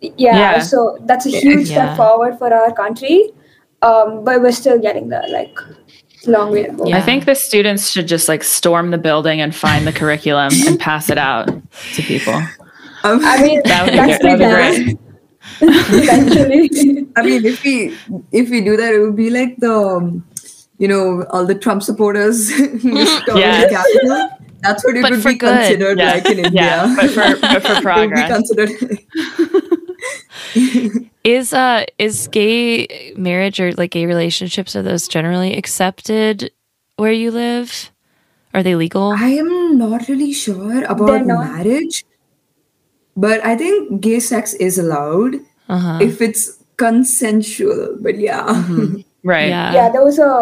yeah, 0.00 0.38
Yeah. 0.38 0.58
so 0.60 0.96
that's 1.10 1.26
a 1.26 1.30
huge 1.30 1.68
Yeah. 1.70 1.74
step 1.76 1.96
forward 1.96 2.38
for 2.38 2.52
our 2.54 2.72
country 2.72 3.18
um, 3.82 4.24
but 4.24 4.40
we're 4.42 4.50
still 4.52 4.78
getting 4.80 5.08
there. 5.08 5.22
Like, 5.28 5.56
long 6.26 6.50
way 6.50 6.64
to 6.64 6.72
go. 6.72 6.86
Yeah. 6.88 6.96
I 6.98 7.00
think 7.00 7.26
the 7.26 7.34
students 7.36 7.90
should 7.90 8.08
just 8.08 8.28
like 8.28 8.42
storm 8.42 8.90
the 8.90 8.98
building 8.98 9.40
and 9.40 9.54
find 9.54 9.86
the 9.86 9.92
curriculum 9.92 10.50
and 10.66 10.80
pass 10.80 11.10
it 11.10 11.18
out 11.18 11.46
to 11.94 12.02
people. 12.02 12.42
Um, 13.14 13.20
I 13.24 13.42
mean, 13.42 13.60
That 13.64 13.84
would 13.84 13.92
be 13.92 13.96
that's 13.96 14.22
good. 14.22 14.38
the 14.38 14.44
That 14.44 14.70
would 14.70 14.86
be 14.86 14.94
plan. 14.94 15.04
Eventually. 15.60 17.08
I 17.16 17.22
mean, 17.22 17.44
if 17.44 17.62
we 17.64 17.94
if 18.32 18.50
we 18.50 18.60
do 18.60 18.76
that, 18.76 18.92
it 18.94 19.00
would 19.00 19.16
be 19.16 19.30
like 19.30 19.56
the, 19.58 19.72
um, 19.72 20.24
you 20.78 20.86
know, 20.88 21.24
all 21.30 21.46
the 21.46 21.54
Trump 21.54 21.82
supporters 21.82 22.48
storming 22.54 22.96
Yes. 22.96 23.64
the 23.64 23.70
Capitol. 23.74 24.28
That's 24.60 24.84
what 24.84 24.96
it 24.96 25.02
But 25.02 25.12
would 25.12 25.24
be 25.24 25.34
good. 25.34 25.54
considered 25.56 25.98
Yeah. 25.98 26.12
like 26.14 26.26
in 26.26 26.38
India. 26.38 26.62
Yeah, 26.62 26.94
but 26.96 27.10
for- 27.10 27.40
but 27.40 27.62
for 27.62 27.72
It 27.72 27.74
would 27.74 27.76
be 27.78 27.82
progress. 27.82 28.32
considered. 28.32 28.70
Is 31.24 31.52
uh 31.52 31.84
is 31.98 32.28
gay 32.28 33.12
marriage 33.16 33.60
or 33.60 33.72
like 33.72 33.90
gay 33.90 34.06
relationships 34.06 34.74
are 34.76 34.82
those 34.82 35.08
generally 35.08 35.54
accepted 35.56 36.50
where 36.96 37.12
you 37.12 37.30
live? 37.30 37.90
Are 38.54 38.62
they 38.62 38.74
legal? 38.74 39.12
I 39.12 39.28
am 39.36 39.76
not 39.76 40.08
really 40.08 40.32
sure 40.32 40.82
about 40.84 41.26
not. 41.26 41.44
marriage, 41.52 42.04
but 43.24 43.44
I 43.44 43.56
think 43.62 44.00
gay 44.08 44.20
sex 44.30 44.54
is 44.68 44.78
allowed 44.86 45.38
Uh-huh. 45.76 45.98
if 46.04 46.20
it's 46.26 46.44
consensual. 46.82 47.96
But 48.06 48.18
yeah, 48.18 48.46
Mm-hmm. 48.46 49.00
right. 49.32 49.48
Yeah. 49.54 49.72
yeah, 49.78 49.88
there 49.96 50.04
was 50.04 50.18
a 50.18 50.32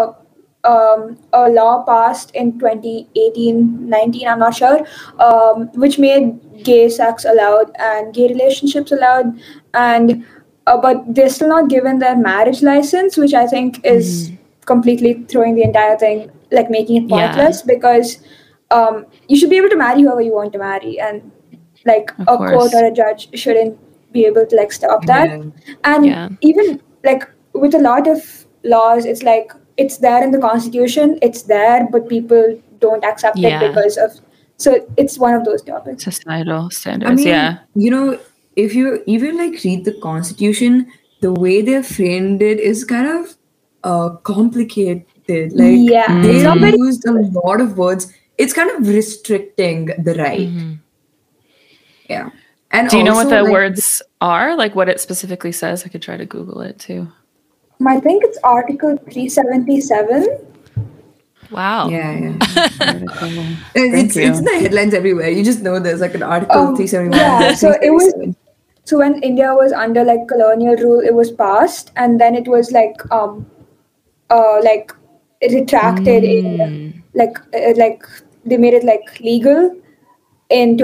um, 0.73 1.03
a 1.33 1.49
law 1.57 1.85
passed 1.89 2.33
in 2.43 2.49
2018 2.61 3.59
19 3.89 4.27
i'm 4.31 4.41
not 4.45 4.55
sure 4.61 4.79
um, 5.27 5.69
which 5.83 5.97
made 6.05 6.25
gay 6.69 6.89
sex 6.95 7.25
allowed 7.33 7.71
and 7.89 8.13
gay 8.17 8.27
relationships 8.33 8.91
allowed 8.97 9.31
and 9.75 10.25
uh, 10.67 10.77
but 10.87 11.05
they're 11.19 11.31
still 11.37 11.49
not 11.53 11.69
given 11.75 12.01
their 12.01 12.17
marriage 12.25 12.63
license 12.71 13.17
which 13.25 13.33
i 13.43 13.45
think 13.55 13.79
is 13.93 14.11
completely 14.73 15.13
throwing 15.35 15.55
the 15.61 15.63
entire 15.71 15.97
thing 16.05 16.25
like 16.59 16.69
making 16.79 16.97
it 17.03 17.09
Yeah. 17.09 17.15
pointless 17.29 17.63
because 17.63 18.19
um, 18.73 19.07
you 19.29 19.37
should 19.43 19.51
be 19.55 19.63
able 19.63 19.69
to 19.77 19.81
marry 19.87 20.03
whoever 20.03 20.21
you 20.31 20.35
want 20.41 20.53
to 20.59 20.59
marry 20.67 20.99
and 20.99 21.31
like 21.87 22.11
Of 22.19 22.27
a 22.29 22.37
course. 22.37 22.51
court 22.53 22.75
or 22.75 22.85
a 22.87 22.93
judge 22.93 23.29
shouldn't 23.39 23.79
be 24.13 24.25
able 24.27 24.47
to 24.47 24.57
like 24.57 24.73
stop 24.73 25.05
that 25.07 25.29
Yeah. 25.31 25.45
and 25.85 26.07
Yeah. 26.07 26.29
even 26.41 26.81
like 27.05 27.29
with 27.53 27.75
a 27.75 27.79
lot 27.87 28.07
of 28.09 28.23
laws 28.65 29.05
it's 29.05 29.23
like 29.23 29.53
it's 29.77 29.99
there 29.99 30.23
in 30.25 30.31
the 30.31 30.39
constitution 30.39 31.19
it's 31.23 31.43
there 31.43 31.89
but 31.93 32.09
people 32.09 32.59
don't 32.81 33.05
accept 33.05 33.37
Yeah. 33.39 33.61
it 33.63 33.69
because 33.75 33.97
of 33.97 34.13
so 34.57 34.75
it's 34.97 35.19
one 35.19 35.35
of 35.35 35.45
those 35.45 35.63
topics 35.63 36.05
Societal 36.05 36.71
standards. 36.71 37.11
I 37.11 37.15
mean, 37.15 37.27
yeah. 37.29 37.59
you 37.75 37.91
know, 37.91 38.19
if 38.57 38.75
you 38.75 39.03
even 39.07 39.37
like 39.37 39.63
read 39.65 39.85
the 39.85 39.93
constitution, 40.01 40.87
the 41.21 41.33
way 41.33 41.61
they 41.61 41.83
framed 41.83 42.41
it 42.41 42.59
is 42.59 42.83
kind 42.85 43.07
of 43.07 43.37
uh, 43.85 44.09
complicated. 44.31 45.53
Like 45.53 45.77
Yeah, 45.91 46.23
they 46.23 46.37
it's 46.37 46.45
not 46.45 46.61
used 46.79 47.07
a 47.07 47.13
lot 47.13 47.61
of 47.61 47.77
words. 47.77 48.11
It's 48.39 48.55
kind 48.55 48.71
of 48.71 48.89
restricting 48.89 49.87
the 50.09 50.15
right. 50.15 50.49
Mhm. 50.49 50.79
Yeah. 52.09 52.31
And 52.73 52.89
Do 52.89 52.99
you 52.99 53.05
know 53.05 53.15
what 53.15 53.29
the 53.31 53.43
like, 53.43 53.53
words 53.53 54.03
are? 54.21 54.57
Like 54.57 54.75
what 54.75 54.89
it 54.89 55.01
specifically 55.01 55.53
says? 55.53 55.85
I 55.85 55.89
could 55.89 56.03
try 56.03 56.17
to 56.17 56.27
Google 56.27 56.61
it 56.63 56.79
too. 56.79 57.09
i 57.87 58.01
think 58.01 58.25
it's 58.25 58.39
article 58.43 58.97
377 58.97 60.27
Wow. 61.51 61.89
Yeah, 61.89 62.13
yeah. 62.13 62.69
Article. 62.81 63.45
It's, 63.77 64.17
it's 64.17 64.39
in 64.39 64.45
the 64.45 64.59
headlines 64.59 64.95
everywhere. 64.95 65.29
You 65.29 65.45
just 65.45 65.63
know 65.63 65.79
there's 65.79 66.01
like 66.01 66.15
an 66.15 66.23
article 66.25 66.59
Um, 66.71 66.77
371. 66.77 67.13
yeah, 67.19 67.55
so 67.55 67.69
it 67.83 67.91
was- 67.99 68.13
377. 68.15 68.37
so 68.89 68.99
when 68.99 69.15
india 69.29 69.47
was 69.59 69.73
under 69.85 70.03
like 70.09 70.21
colonial 70.33 70.77
rule 70.83 71.01
it 71.11 71.15
was 71.21 71.31
passed 71.39 71.89
and 72.03 72.21
then 72.25 72.37
it 72.41 72.47
was 72.53 72.69
like 72.75 73.01
um 73.17 73.33
uh 74.37 74.61
like 74.67 74.93
retracted 75.55 76.27
in 76.35 76.53
like 77.23 77.41
uh, 77.61 77.73
like 77.81 78.07
they 78.53 78.59
made 78.67 78.77
it 78.81 78.85
like 78.91 79.09
legal 79.31 79.65
in 80.61 80.77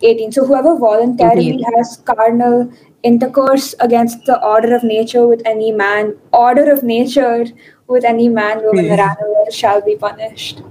2018 0.00 0.32
so 0.32 0.44
whoever 0.46 0.76
voluntarily 0.78 1.48
18. 1.60 1.72
has 1.76 1.96
carnal 2.10 2.70
intercourse 3.02 3.74
against 3.80 4.24
the 4.26 4.36
order 4.52 4.74
of 4.76 4.82
nature 4.84 5.26
with 5.26 5.42
any 5.46 5.72
man 5.72 6.14
order 6.32 6.70
of 6.72 6.82
nature 6.82 7.44
with 7.86 8.04
any 8.04 8.28
man 8.28 8.62
woman 8.64 8.84
or 8.86 8.96
Yeah. 8.96 9.14
animal 9.14 9.46
shall 9.60 9.80
be 9.90 9.96
punished 9.96 10.62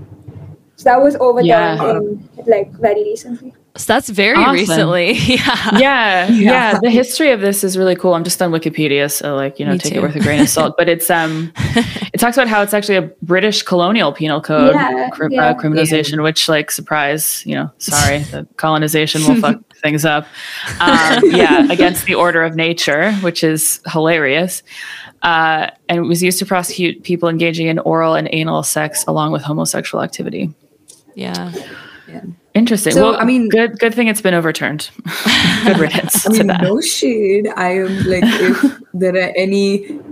so 0.76 0.84
that 0.90 1.02
was 1.08 1.16
overturned 1.30 1.82
Yeah. 1.86 1.98
in 1.98 2.46
like 2.56 2.72
very 2.88 3.04
recently 3.04 3.54
So 3.80 3.94
that's 3.94 4.10
very 4.10 4.36
Awesome. 4.38 4.54
recently. 4.56 5.12
yeah. 5.14 5.78
yeah, 5.80 6.28
yeah. 6.28 6.80
The 6.82 6.90
history 6.90 7.32
of 7.32 7.40
this 7.40 7.64
is 7.64 7.78
really 7.78 7.96
cool. 7.96 8.14
I'm 8.14 8.26
just 8.26 8.42
on 8.42 8.52
Wikipedia, 8.52 9.10
so 9.10 9.36
like 9.38 9.58
you 9.58 9.66
know, 9.66 9.72
Me 9.72 9.78
take 9.78 9.94
too. 9.94 10.00
it 10.00 10.02
with 10.02 10.16
a 10.18 10.20
grain 10.20 10.42
of 10.42 10.50
salt. 10.50 10.76
But 10.78 10.90
it's 10.90 11.10
um, 11.10 11.54
it 12.14 12.18
talks 12.20 12.36
about 12.36 12.50
how 12.50 12.62
it's 12.62 12.74
actually 12.74 12.98
a 12.98 13.04
British 13.22 13.64
colonial 13.64 14.12
penal 14.12 14.42
code 14.42 14.76
Yeah, 14.76 15.10
cri- 15.12 15.30
yeah. 15.32 15.46
Uh, 15.48 15.54
criminalization, 15.54 16.22
which 16.22 16.50
like 16.50 16.72
surprise, 16.72 17.42
you 17.46 17.56
know, 17.56 17.72
sorry, 17.78 18.20
the 18.20 18.46
colonization 18.58 19.22
will 19.26 19.40
fuck 19.40 19.58
things 19.82 20.04
up. 20.04 20.26
Um, 20.82 21.24
yeah, 21.32 21.72
against 21.72 22.06
the 22.06 22.16
order 22.16 22.44
of 22.44 22.56
nature, 22.56 23.14
which 23.22 23.46
is 23.46 23.80
hilarious. 23.88 24.62
Uh, 25.22 25.70
and 25.88 26.00
it 26.00 26.02
was 26.08 26.22
used 26.22 26.40
to 26.40 26.46
prosecute 26.46 27.04
people 27.04 27.30
engaging 27.30 27.68
in 27.68 27.80
oral 27.80 28.16
and 28.16 28.28
anal 28.34 28.62
sex 28.64 29.06
along 29.08 29.32
with 29.32 29.42
homosexual 29.42 30.04
activity. 30.04 30.54
Yeah. 31.16 31.54
Interesting. 32.60 32.94
So, 32.94 33.04
well, 33.12 33.20
I 33.22 33.24
mean- 33.26 33.48
good 33.50 33.80
good 33.80 33.94
thing 33.96 34.08
it's 34.12 34.22
been 34.22 34.34
overturned. 34.34 34.90
good 35.66 35.78
riddance 35.80 36.26
I 36.28 36.32
to 36.32 36.38
mean, 36.40 36.48
that. 36.48 36.62
no 36.62 36.82
shade. 36.82 37.48
I 37.56 37.70
am 37.84 37.94
like, 38.14 38.24
if 38.48 38.58
there 38.94 39.16
are 39.16 39.32
any 39.46 39.66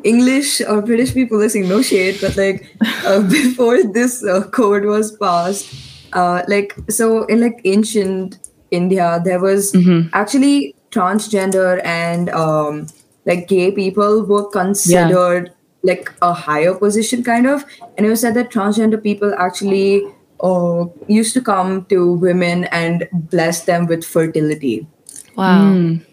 English 0.04 0.62
or 0.62 0.82
British 0.82 1.14
people 1.14 1.38
listening, 1.44 1.68
no 1.68 1.82
shade. 1.82 2.18
But 2.22 2.38
like, 2.38 2.64
uh, 3.06 3.22
before 3.38 3.84
this 4.00 4.24
uh, 4.24 4.44
code 4.60 4.86
was 4.86 5.12
passed, 5.18 5.68
uh, 6.14 6.44
like, 6.48 6.74
so 6.90 7.26
in 7.26 7.42
like 7.42 7.60
ancient 7.66 8.40
India, 8.72 9.20
there 9.28 9.40
was 9.40 9.72
Mhm. 9.74 10.10
actually 10.14 10.74
transgender 10.92 11.82
and 11.84 12.30
um, 12.30 12.88
like 13.26 13.48
gay 13.48 13.72
people 13.72 14.24
were 14.26 14.48
considered 14.50 15.52
like 15.84 16.12
a 16.22 16.32
higher 16.34 16.74
position, 16.76 17.24
kind 17.24 17.46
of. 17.56 17.66
And 17.98 18.06
it 18.06 18.10
was 18.10 18.22
said 18.22 18.36
that 18.36 18.50
transgender 18.52 19.02
people 19.02 19.34
actually 19.38 20.04
uh, 20.42 20.86
used 21.08 21.34
to 21.34 21.42
come 21.42 21.86
to 21.86 22.14
women 22.14 22.66
and 22.66 23.08
bless 23.12 23.64
them 23.66 23.88
with 23.88 24.04
fertility. 24.06 24.88
Wow. 25.36 25.72
Mm. 25.74 26.06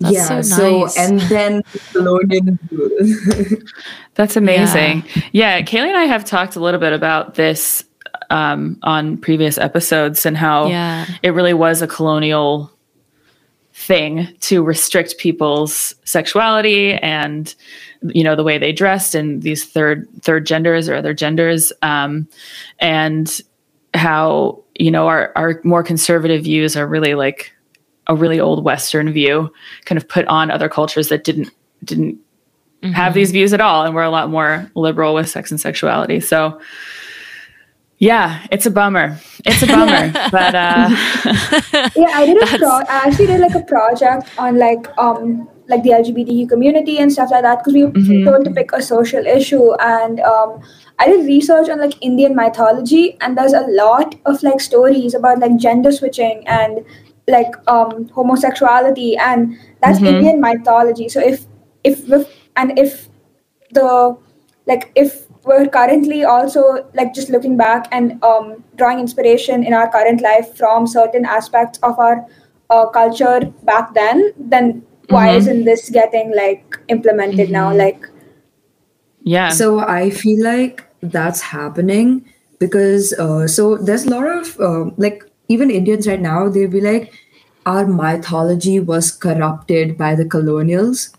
That's 0.00 0.14
yeah, 0.14 0.40
so 0.40 0.80
nice. 0.80 0.96
and 0.98 1.20
then 1.22 1.62
colonial. 1.92 2.56
That's 4.14 4.36
amazing. 4.36 5.04
Yeah. 5.32 5.60
Kaylee 5.60 5.88
and 5.88 5.96
I 5.98 6.04
have 6.04 6.24
talked 6.24 6.56
a 6.56 6.60
little 6.60 6.80
bit 6.80 6.94
about 6.94 7.34
this 7.34 7.84
um, 8.30 8.78
on 8.82 9.18
previous 9.18 9.58
episodes 9.58 10.24
and 10.24 10.36
how 10.38 10.68
Yeah. 10.68 11.06
it 11.22 11.30
really 11.30 11.52
was 11.52 11.82
a 11.82 11.86
colonial 11.86 12.70
thing 13.74 14.28
to 14.40 14.62
restrict 14.62 15.16
people's 15.18 15.94
sexuality 16.04 16.92
and 16.94 17.54
you 18.02 18.22
know 18.22 18.36
the 18.36 18.42
way 18.44 18.58
they 18.58 18.72
dressed 18.72 19.14
and 19.14 19.42
these 19.42 19.64
third 19.64 20.06
third 20.20 20.44
genders 20.46 20.86
or 20.88 20.94
other 20.94 21.14
genders 21.14 21.72
um, 21.82 22.28
and 22.78 23.40
how 23.94 24.62
you 24.78 24.90
know 24.90 25.08
our 25.08 25.32
our 25.36 25.60
more 25.64 25.82
conservative 25.82 26.44
views 26.44 26.76
are 26.76 26.86
really 26.86 27.14
like 27.14 27.52
a 28.06 28.14
really 28.14 28.40
old 28.40 28.64
western 28.64 29.12
view 29.12 29.52
kind 29.84 29.96
of 29.96 30.08
put 30.08 30.26
on 30.26 30.50
other 30.50 30.68
cultures 30.68 31.08
that 31.08 31.24
didn't 31.24 31.50
didn't 31.84 32.18
have 32.94 33.12
these 33.12 33.30
views 33.30 33.52
at 33.52 33.60
all 33.60 33.84
and 33.84 33.94
we're 33.94 34.02
a 34.02 34.10
lot 34.10 34.30
more 34.30 34.70
liberal 34.74 35.14
with 35.14 35.28
sex 35.28 35.50
and 35.50 35.60
sexuality. 35.60 36.18
So 36.18 36.60
yeah 37.98 38.46
it's 38.50 38.64
a 38.64 38.70
bummer. 38.70 39.18
It's 39.44 39.62
a 39.62 39.66
bummer 39.66 40.12
but 40.30 40.54
uh 40.54 40.88
yeah 41.94 42.12
i 42.14 42.24
did 42.26 42.42
a 42.42 42.58
pro- 42.58 42.68
i 42.68 43.02
actually 43.06 43.26
did 43.26 43.40
like 43.40 43.54
a 43.54 43.64
project 43.64 44.28
on 44.38 44.58
like 44.58 44.86
um 44.98 45.48
like 45.72 45.82
the 45.84 45.90
lgbtq 45.96 46.48
community 46.52 46.98
and 46.98 47.12
stuff 47.12 47.30
like 47.30 47.42
that 47.42 47.58
because 47.58 47.74
we 47.78 47.84
were 47.84 47.92
Mhm. 48.02 48.24
told 48.28 48.44
to 48.44 48.50
pick 48.58 48.72
a 48.78 48.82
social 48.88 49.26
issue 49.34 49.72
and 49.88 50.20
um 50.32 50.54
i 50.98 51.06
did 51.10 51.26
research 51.26 51.68
on 51.74 51.80
like 51.84 51.96
indian 52.10 52.34
mythology 52.40 53.02
and 53.20 53.38
there's 53.38 53.56
a 53.60 53.64
lot 53.82 54.14
of 54.32 54.42
like 54.48 54.60
stories 54.68 55.14
about 55.20 55.38
like 55.46 55.56
gender 55.66 55.92
switching 56.00 56.42
and 56.58 56.84
like 57.36 57.54
um 57.76 58.08
homosexuality 58.20 59.10
and 59.30 59.56
that's 59.82 60.00
Mhm. 60.00 60.12
indian 60.14 60.40
mythology 60.48 61.08
so 61.16 61.20
if 61.32 61.46
if 61.92 62.04
and 62.56 62.78
if 62.86 63.08
the 63.72 64.16
like 64.66 64.90
if 64.94 65.26
we're 65.44 65.66
currently 65.66 66.24
also 66.24 66.62
like 66.94 67.14
just 67.14 67.30
looking 67.30 67.56
back 67.56 67.88
and 67.92 68.22
um, 68.22 68.62
drawing 68.76 68.98
inspiration 69.00 69.64
in 69.64 69.72
our 69.72 69.90
current 69.90 70.20
life 70.20 70.54
from 70.56 70.86
certain 70.86 71.24
aspects 71.24 71.78
of 71.82 71.98
our 71.98 72.26
uh, 72.68 72.86
culture 72.86 73.40
back 73.64 73.94
then 73.94 74.32
then 74.38 74.82
why 75.10 75.26
Mhm. 75.28 75.36
isn't 75.38 75.64
this 75.64 75.90
getting 75.90 76.34
like 76.36 76.78
implemented 76.88 77.50
now 77.50 77.70
Mhm. 77.70 77.78
like 77.84 78.06
yeah 79.22 79.48
so 79.50 79.80
I 79.80 80.10
feel 80.10 80.42
like 80.44 80.84
that's 81.02 81.40
happening 81.40 82.24
because 82.58 83.12
uh, 83.14 83.46
so 83.46 83.76
there's 83.76 84.04
a 84.06 84.10
lot 84.10 84.26
of 84.26 84.60
uh, 84.60 84.90
like 84.96 85.24
even 85.48 85.70
Indians 85.70 86.06
right 86.06 86.20
now 86.20 86.48
they'll 86.48 86.70
be 86.70 86.80
like 86.80 87.12
our 87.66 87.86
mythology 87.86 88.80
was 88.80 89.10
corrupted 89.10 89.96
by 89.98 90.14
the 90.14 90.24
colonials 90.24 91.10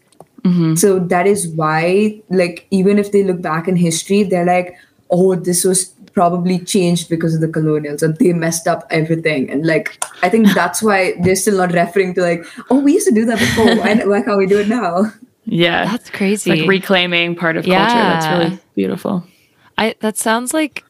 Mm-hmm. 0.43 0.74
So 0.74 0.98
that 0.98 1.27
is 1.27 1.50
why, 1.50 2.19
like, 2.31 2.65
even 2.71 2.98
if 2.98 3.12
they 3.12 3.24
look 3.24 3.43
back 3.43 3.67
in 3.67 3.75
history, 3.75 4.24
they're 4.24 4.43
like, 4.43 4.75
oh, 5.12 5.36
this 5.36 5.63
was 5.63 5.93
probably 6.13 6.60
changed 6.60 7.10
because 7.10 7.34
of 7.36 7.41
the 7.41 7.48
colonials 7.48 8.03
and 8.03 8.15
they 8.18 8.34
messed 8.34 8.68
up 8.68 8.86
everything. 8.89 9.50
And 9.50 9.65
like, 9.65 10.03
I 10.24 10.30
think 10.30 10.53
that's 10.53 10.82
why 10.84 11.13
they're 11.22 11.36
still 11.36 11.58
not 11.58 11.72
referring 11.72 12.13
to 12.15 12.22
like, 12.22 12.46
oh, 12.70 12.80
we 12.80 12.94
used 12.94 13.08
to 13.08 13.13
do 13.13 13.25
that 13.25 13.39
before. 13.39 13.65
why, 13.77 13.96
why 14.06 14.22
can't 14.22 14.38
we 14.38 14.46
do 14.48 14.60
it 14.60 14.68
now? 14.68 15.12
Yeah. 15.46 15.86
That's 15.86 16.10
crazy. 16.10 16.51
It's 16.51 16.60
like 16.62 16.70
reclaiming 16.70 17.36
part 17.36 17.58
of 17.58 17.65
Yeah. 17.65 17.88
culture. 17.88 18.03
That's 18.03 18.46
really 18.50 18.60
beautiful. 18.75 19.24
I 19.77 19.96
that 20.01 20.18
sounds 20.18 20.53
like 20.53 20.84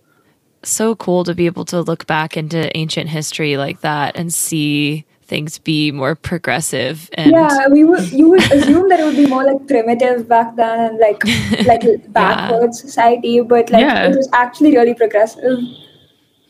so 0.63 0.95
cool 0.95 1.23
to 1.23 1.33
be 1.33 1.45
able 1.45 1.65
to 1.65 1.81
look 1.81 2.05
back 2.05 2.35
into 2.37 2.75
ancient 2.77 3.09
history 3.09 3.57
like 3.57 3.81
that 3.81 4.15
and 4.15 4.33
see 4.33 5.05
things 5.31 5.57
be 5.67 5.91
more 5.97 6.13
progressive 6.29 7.09
and 7.13 7.31
yeah, 7.31 7.67
we 7.75 7.83
would 7.89 8.07
you 8.21 8.29
would 8.31 8.43
assume 8.55 8.89
that 8.93 8.99
it 8.99 9.05
would 9.09 9.19
be 9.23 9.27
more 9.33 9.43
like 9.49 9.61
primitive 9.73 10.27
back 10.31 10.55
then 10.57 10.79
and 10.87 10.99
like 10.99 11.23
like 11.71 11.85
backward 12.17 12.73
society, 12.79 13.35
but 13.53 13.69
like 13.75 13.85
Yeah. 13.87 14.07
it 14.09 14.15
was 14.17 14.27
actually 14.33 14.75
really 14.77 14.95
progressive. 15.03 15.59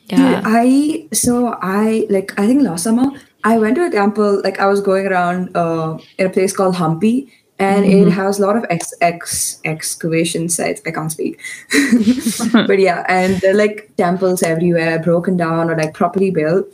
yeah. 0.07 0.41
I 0.45 1.07
so 1.13 1.55
I 1.61 2.07
like 2.09 2.33
I 2.39 2.47
think 2.47 2.63
last 2.63 2.83
summer 2.89 3.11
I 3.43 3.57
went 3.57 3.75
to 3.75 3.85
a 3.85 3.89
temple. 3.89 4.41
Like 4.43 4.59
I 4.59 4.67
was 4.71 4.81
going 4.81 5.07
around 5.07 5.55
uh, 5.55 5.97
in 6.17 6.27
a 6.27 6.29
place 6.29 6.55
called 6.57 6.75
Hampi, 6.75 7.15
and 7.59 7.85
it 7.85 8.09
has 8.11 8.39
a 8.39 8.45
lot 8.45 8.57
of 8.57 8.65
ex, 8.69 8.93
ex 9.01 9.59
excavation 9.65 10.47
sites. 10.57 10.81
I 10.85 10.91
can't 10.91 11.11
speak, 11.11 11.39
but 12.67 12.77
yeah, 12.79 13.03
and 13.07 13.39
they're 13.41 13.55
like 13.55 13.89
temples 13.97 14.43
everywhere, 14.43 14.99
broken 14.99 15.37
down 15.37 15.69
or 15.71 15.77
like 15.77 15.93
properly 15.93 16.29
built. 16.31 16.67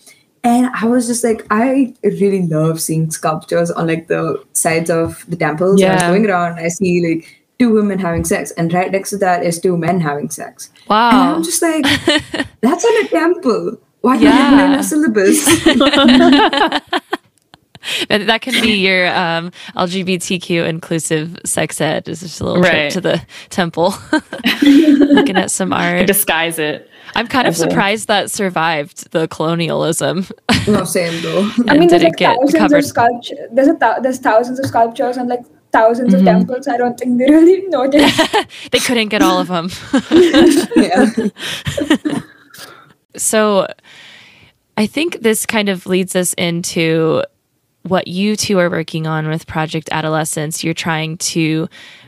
And 0.48 0.68
I 0.74 0.86
was 0.86 1.08
just 1.08 1.26
like, 1.26 1.46
I 1.50 1.94
really 2.04 2.48
love 2.48 2.80
seeing 2.80 3.12
sculptures 3.12 3.70
on 3.70 3.86
like 3.88 4.08
the 4.08 4.42
sides 4.54 4.90
of 4.90 5.26
the 5.28 5.36
temples. 5.36 5.82
Yeah. 5.82 5.90
I 5.90 5.94
was 5.96 6.04
going 6.04 6.26
around, 6.30 6.58
I 6.58 6.70
see 6.70 7.06
like 7.06 7.44
two 7.60 7.74
women 7.74 8.00
having 8.00 8.24
sex, 8.24 8.52
and 8.52 8.72
right 8.72 8.90
next 8.90 9.10
to 9.10 9.18
that 9.18 9.44
is 9.44 9.60
two 9.60 9.76
men 9.78 10.00
having 10.00 10.30
sex. 10.30 10.72
And 10.84 10.90
wow. 10.90 11.36
I'm 11.36 11.44
just 11.44 11.62
like, 11.62 11.84
that's 12.62 12.86
in 12.86 13.06
a 13.06 13.08
temple. 13.10 13.78
Why 14.00 14.18
can't 14.18 14.24
you 14.24 14.66
in 14.66 14.72
Yeah. 14.72 14.80
a 14.80 14.84
syllabus? 14.84 15.44
And 18.10 18.28
that 18.28 18.42
can 18.42 18.54
be 18.62 18.74
your 18.74 19.08
um, 19.16 19.52
LGBTQ 19.76 20.68
inclusive 20.68 21.38
sex 21.46 21.80
ed. 21.80 22.08
Is 22.10 22.20
just 22.22 22.42
a 22.42 22.46
little 22.46 22.64
trip 22.64 22.92
to 22.94 23.02
the 23.02 23.22
temple, 23.50 23.94
looking 24.62 25.38
at 25.38 25.52
some 25.52 25.72
art. 25.72 26.08
Disguise 26.08 26.60
it. 26.60 26.87
I'm 27.16 27.28
kind 27.28 27.48
of 27.48 27.54
as 27.54 27.60
surprised 27.60 28.08
that 28.08 28.30
survived 28.32 29.12
the 29.12 29.28
colonialism. 29.28 30.26
no, 30.68 30.84
same 30.84 31.22
though. 31.22 31.50
I 31.68 31.78
mean, 31.78 31.88
there's 31.90 32.04
like 32.04 32.18
thousands 32.20 32.54
covered. 32.56 32.78
of 32.80 32.86
sculpture. 32.86 33.48
There's 33.52 33.68
a 33.70 33.74
thou- 33.74 34.00
there's 34.00 34.20
thousands 34.20 34.60
of 34.60 34.66
sculptures 34.66 35.18
and 35.18 35.28
like 35.30 35.42
1000s 35.74 35.98
Mm-hmm. 36.08 36.16
of 36.16 36.24
temples. 36.24 36.68
I 36.68 36.78
don't 36.78 36.98
think 37.00 37.18
they 37.18 37.26
really 37.26 37.62
noticed. 37.68 38.22
they 38.72 38.80
couldn't 38.80 39.10
get 39.10 39.22
all 39.22 39.40
of 39.40 39.48
them. 39.48 39.70
yeah. 40.76 41.10
So 43.16 43.68
I 44.78 44.86
think 44.86 45.22
this 45.22 45.46
kind 45.46 45.70
of 45.70 45.86
leads 45.88 46.16
us 46.16 46.34
into 46.34 47.24
what 47.84 48.08
you 48.08 48.36
two 48.36 48.60
are 48.60 48.70
working 48.70 49.08
on 49.08 49.28
with 49.28 49.48
Project 49.48 49.90
Adolescence. 49.92 50.64
You're 50.64 50.74
trying 50.74 51.18
to 51.18 51.68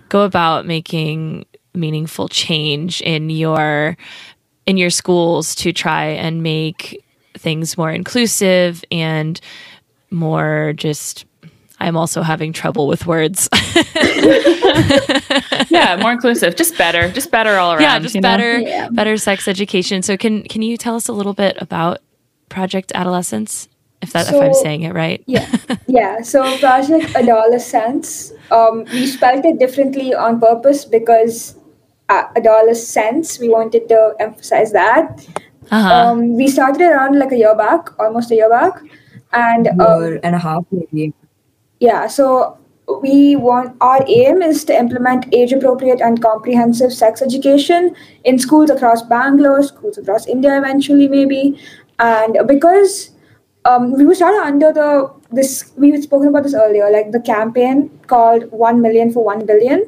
go 0.10 0.22
about 0.24 0.66
making 0.66 1.46
meaningful 1.74 2.28
change 2.28 3.02
in 3.02 3.30
your 3.30 3.98
in 4.70 4.78
your 4.78 4.90
schools 4.92 5.56
to 5.56 5.72
try 5.74 6.06
and 6.06 6.44
make 6.44 7.04
things 7.38 7.78
more 7.78 7.92
inclusive 7.92 8.84
and 8.92 9.42
more 10.12 10.74
just 10.76 11.26
I'm 11.82 11.96
also 11.96 12.22
having 12.22 12.52
trouble 12.54 12.88
with 12.88 13.06
words. 13.08 13.50
Yeah, 15.70 15.98
more 16.02 16.12
inclusive. 16.12 16.56
Just 16.56 16.78
better. 16.78 17.10
Just 17.12 17.32
better 17.32 17.56
all 17.58 17.72
around. 17.74 17.82
yeah, 17.82 18.00
just 18.00 18.20
better 18.22 18.60
Yeah. 18.60 18.90
better 18.90 19.18
sex 19.18 19.48
education. 19.48 20.02
So 20.02 20.18
can 20.18 20.44
can 20.44 20.62
you 20.62 20.78
tell 20.78 20.96
us 20.96 21.08
a 21.08 21.14
little 21.14 21.34
bit 21.34 21.58
about 21.62 22.00
Project 22.50 22.92
Adolescence? 22.96 23.68
If 24.02 24.14
that 24.14 24.28
if 24.34 24.42
I'm 24.42 24.54
saying 24.54 24.84
it 24.84 24.94
right. 24.94 25.22
Yeah, 25.28 25.48
yeah. 25.88 26.22
So 26.22 26.42
Project 26.60 27.16
Adolescence, 27.16 28.32
um, 28.50 28.86
we 28.94 29.06
spelled 29.06 29.46
it 29.46 29.60
differently 29.60 30.14
on 30.14 30.40
purpose 30.40 30.86
because 30.86 31.56
uh, 32.10 32.24
adolescence. 32.36 33.40
We 33.40 33.50
wanted 33.50 33.88
to 33.90 34.16
emphasize 34.20 34.72
that. 34.74 35.26
Uh-huh. 35.72 35.94
Um, 35.94 36.36
we 36.36 36.48
started 36.48 36.82
around 36.82 37.20
like 37.20 37.32
a 37.32 37.38
year 37.38 37.56
back, 37.56 37.90
almost 38.00 38.32
a 38.32 38.36
year 38.36 38.50
back, 38.50 38.82
and 39.34 39.68
um, 39.80 40.02
Year 40.04 40.20
and 40.24 40.36
a 40.36 40.40
half 40.40 40.66
maybe. 40.72 41.14
yeah. 41.80 42.08
So 42.08 42.58
we 43.02 43.36
want 43.36 43.78
our 43.82 44.04
aim 44.08 44.42
is 44.42 44.66
to 44.66 44.76
implement 44.76 45.32
age-appropriate 45.32 46.02
and 46.02 46.20
comprehensive 46.24 46.92
sex 46.92 47.22
education 47.22 47.96
in 48.24 48.40
schools 48.40 48.72
across 48.72 49.04
Bangalore, 49.04 49.62
schools 49.62 50.00
across 50.00 50.26
India, 50.26 50.58
eventually 50.58 51.08
maybe, 51.08 51.60
and 52.00 52.40
because 52.48 53.12
um, 53.66 53.94
we 53.94 54.06
were 54.06 54.16
started 54.16 54.42
under 54.42 54.74
the 54.74 55.14
this 55.32 55.72
we 55.78 55.92
had 55.92 56.02
spoken 56.02 56.30
about 56.30 56.44
this 56.44 56.56
earlier, 56.56 56.90
like 56.90 57.12
the 57.12 57.20
campaign 57.20 57.92
called 58.08 58.52
One 58.52 58.82
Million 58.82 59.14
for 59.14 59.24
One 59.24 59.46
Billion, 59.46 59.88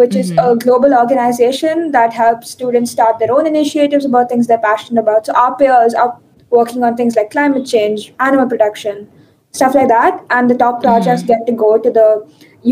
which 0.00 0.16
is 0.20 0.30
a 0.42 0.56
global 0.64 0.94
organization 0.98 1.90
that 1.96 2.12
helps 2.18 2.50
students 2.56 2.90
start 2.96 3.18
their 3.22 3.32
own 3.36 3.46
initiatives 3.46 4.04
about 4.10 4.28
things 4.34 4.46
they're 4.46 4.64
passionate 4.66 5.00
about. 5.06 5.26
So 5.26 5.32
our 5.34 5.56
peers 5.56 5.94
are 5.94 6.12
working 6.50 6.84
on 6.84 6.96
things 7.00 7.16
like 7.16 7.30
climate 7.30 7.66
change, 7.66 8.12
animal 8.28 8.48
protection, 8.52 9.08
stuff 9.52 9.74
like 9.74 9.88
that, 9.88 10.24
and 10.30 10.48
the 10.54 10.56
top 10.62 10.80
projects 10.82 11.22
get 11.22 11.44
to 11.50 11.52
go 11.52 11.76
to 11.78 11.90
the 11.90 12.08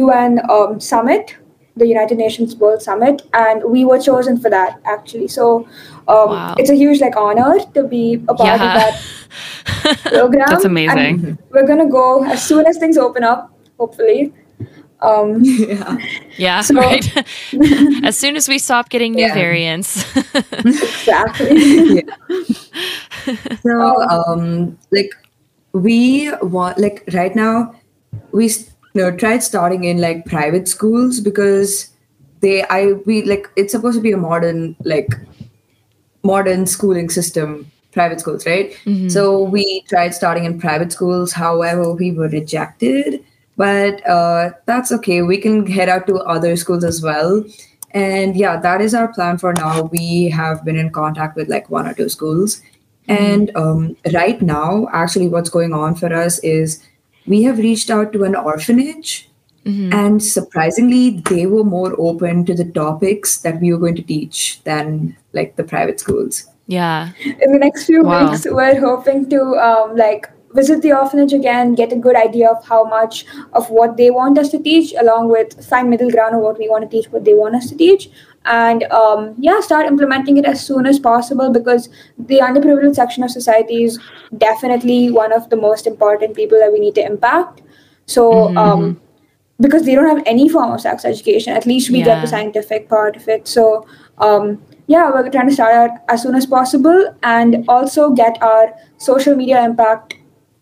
UN 0.05 0.41
um, 0.51 0.81
summit, 0.81 1.37
the 1.77 1.87
United 1.87 2.19
Nations 2.19 2.57
World 2.57 2.83
Summit, 2.83 3.23
and 3.35 3.63
we 3.65 3.85
were 3.85 4.01
chosen 4.01 4.41
for 4.41 4.51
that 4.51 4.81
actually. 4.97 5.29
So 5.29 5.47
um, 6.09 6.31
Wow. 6.31 6.55
it's 6.59 6.71
a 6.71 6.75
huge 6.75 7.01
like 7.01 7.17
honor 7.17 7.55
to 7.75 7.85
be 7.85 8.03
a 8.29 8.35
part 8.35 8.61
Yeah. 8.61 8.69
of 8.69 8.75
that 8.81 10.01
program. 10.19 10.47
That's 10.49 10.65
and 10.65 10.73
amazing. 10.79 11.39
we're 11.51 11.67
gonna 11.67 11.89
go 11.89 12.25
as 12.25 12.43
soon 12.53 12.67
as 12.67 12.79
things 12.79 12.97
open 12.99 13.23
up, 13.25 13.53
hopefully. 13.79 14.33
Um, 15.01 15.41
Yeah. 15.45 15.97
Yeah, 16.37 16.61
So- 16.63 16.75
right. 16.81 17.07
as 18.05 18.17
soon 18.17 18.37
as 18.37 18.49
we 18.49 18.59
stop 18.59 18.89
getting 18.91 19.13
new 19.15 19.23
Yeah. 19.27 19.35
variants. 19.35 20.05
exactly. 20.35 22.05
Yeah. 23.27 23.37
So 23.63 24.03
um 24.11 24.79
like 24.91 25.11
we 25.73 26.31
want 26.43 26.79
like 26.79 27.05
right 27.13 27.35
now 27.35 27.75
we 28.33 28.47
s- 28.47 28.71
you 28.95 29.03
know 29.03 29.11
tried 29.17 29.43
starting 29.43 29.85
in 29.85 30.01
like 30.01 30.25
private 30.27 30.67
schools 30.69 31.21
because 31.21 31.91
they 32.41 32.63
I 32.65 32.93
we 33.07 33.23
like 33.23 33.49
it's 33.57 33.73
supposed 33.73 33.97
to 33.97 34.03
be 34.03 34.13
a 34.13 34.17
modern 34.17 34.77
like 34.85 35.09
modern 36.23 36.67
schooling 36.67 37.11
system 37.11 37.71
private 37.93 38.21
schools 38.21 38.47
right 38.47 38.75
so 39.09 39.43
we 39.43 39.83
tried 39.89 40.15
starting 40.15 40.45
in 40.45 40.59
private 40.61 40.93
schools 40.93 41.33
however 41.33 41.93
we 41.95 42.13
were 42.13 42.29
rejected 42.29 43.25
but 43.59 44.01
uh, 44.09 44.51
that's 44.65 44.91
okay. 44.93 45.21
We 45.21 45.37
can 45.37 45.67
head 45.67 45.91
out 45.91 46.07
to 46.07 46.21
other 46.21 46.57
schools 46.57 46.85
as 46.85 47.03
well. 47.03 47.45
And 47.91 48.37
yeah 48.37 48.57
that 48.61 48.81
is 48.81 48.95
our 48.95 49.09
plan 49.13 49.37
for 49.39 49.53
now. 49.53 49.83
We 49.93 50.31
have 50.31 50.65
been 50.65 50.77
in 50.77 50.91
contact 50.91 51.37
with 51.37 51.49
like 51.49 51.69
one 51.69 51.87
or 51.87 51.95
two 51.95 52.09
schools. 52.09 52.61
And 53.09 53.51
um, 53.57 53.97
right 54.15 54.41
now 54.43 54.89
actually 54.93 55.29
what's 55.29 55.51
going 55.51 55.73
on 55.73 55.95
for 55.95 56.13
us 56.13 56.39
is 56.41 56.83
we 57.27 57.43
have 57.45 57.59
reached 57.59 57.91
out 57.91 58.13
to 58.13 58.25
an 58.25 58.37
orphanage. 58.37 59.25
And 59.93 60.23
surprisingly 60.25 61.21
they 61.29 61.45
were 61.47 61.65
more 61.65 61.95
open 62.01 62.45
to 62.47 62.55
the 62.55 62.65
topics 62.65 63.39
that 63.43 63.61
we 63.61 63.71
were 63.73 63.79
going 63.79 63.97
to 63.97 64.03
teach 64.03 64.63
than 64.65 65.15
like 65.35 65.57
the 65.57 65.65
private 65.65 66.01
schools. 66.01 66.47
Yeah. 66.69 67.13
in 67.25 67.53
the 67.53 67.59
next 67.59 67.85
few 67.87 68.03
Wow. 68.05 68.31
weeks 68.31 68.47
we're 68.51 68.81
hoping 68.81 69.29
to 69.31 69.41
um, 69.57 69.95
like 69.97 70.31
visit 70.59 70.83
the 70.83 70.93
orphanage 70.93 71.33
again 71.33 71.75
get 71.81 71.93
a 71.97 72.01
good 72.07 72.17
idea 72.21 72.49
of 72.55 72.65
how 72.71 72.81
much 72.93 73.25
of 73.61 73.71
what 73.79 73.97
they 73.97 74.11
want 74.19 74.41
us 74.43 74.51
to 74.55 74.63
teach 74.69 74.95
along 75.05 75.31
with 75.35 75.57
find 75.69 75.91
middle 75.95 76.11
ground 76.17 76.39
of 76.39 76.43
what 76.47 76.59
we 76.59 76.69
want 76.75 76.89
to 76.89 76.91
teach 76.97 77.11
what 77.17 77.25
they 77.25 77.35
want 77.43 77.55
us 77.61 77.69
to 77.71 77.77
teach. 77.85 78.11
And 78.45 78.85
um, 78.99 79.35
yeah 79.47 79.61
start 79.61 79.87
implementing 79.87 80.39
it 80.43 80.47
as 80.53 80.65
soon 80.69 80.87
as 80.93 80.99
possible 81.09 81.51
because 81.59 81.89
the 82.31 82.39
underprivileged 82.39 82.95
section 82.95 83.23
of 83.29 83.31
society 83.31 83.83
is 83.89 83.99
definitely 84.47 85.01
one 85.11 85.33
of 85.41 85.51
the 85.51 85.61
most 85.67 85.87
important 85.87 86.37
people 86.37 86.59
that 86.59 86.73
we 86.73 86.81
need 86.87 86.95
to 87.01 87.05
impact. 87.05 87.63
So 88.07 88.57
um, 88.57 89.01
because 89.61 89.85
they 89.85 89.95
don't 89.95 90.09
have 90.09 90.23
any 90.35 90.49
form 90.49 90.73
of 90.73 90.81
sex 90.81 91.05
education 91.05 91.53
at 91.61 91.67
least 91.67 91.91
we 91.91 92.03
get 92.03 92.21
the 92.23 92.29
scientific 92.35 92.89
part 92.89 93.17
of 93.17 93.29
it. 93.37 93.49
So 93.57 93.87
um, 94.19 94.63
yeah 94.87 95.11
we're 95.11 95.31
trying 95.31 95.49
to 95.49 95.55
start 95.59 95.75
out 95.81 95.99
as 96.17 96.23
soon 96.23 96.35
as 96.43 96.47
possible 96.47 97.15
and 97.23 97.65
also 97.77 98.11
get 98.23 98.41
our 98.53 98.73
social 99.09 99.37
media 99.43 99.65
impact 99.65 100.18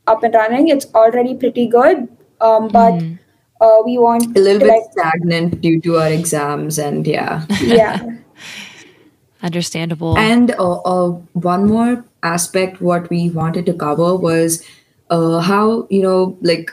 up 0.07 0.23
and 0.23 0.35
running. 0.35 0.69
It's 0.69 0.87
already 0.95 1.35
pretty 1.35 1.67
good 1.67 2.09
um, 2.41 2.69
but 2.69 3.03
uh, 3.61 3.83
we 3.85 3.99
want 3.99 4.37
a 4.37 4.41
little 4.41 4.61
to 4.61 4.67
bit 4.67 4.69
like 4.69 4.93
stagnant 4.93 5.61
due 5.61 5.81
to 5.81 5.97
our 5.99 6.09
exams 6.09 6.79
and 6.79 7.07
yeah. 7.07 7.45
Yeah. 7.61 8.17
Understandable. 9.43 10.19
and 10.19 10.51
uh, 10.53 10.81
uh, 10.81 11.11
one 11.35 11.67
more 11.67 12.05
aspect 12.23 12.81
what 12.81 13.09
we 13.11 13.31
wanted 13.31 13.67
to 13.67 13.75
cover 13.75 14.17
was 14.17 14.65
uh, 15.11 15.39
how 15.41 15.87
you 15.89 16.03
know 16.03 16.37
like 16.41 16.71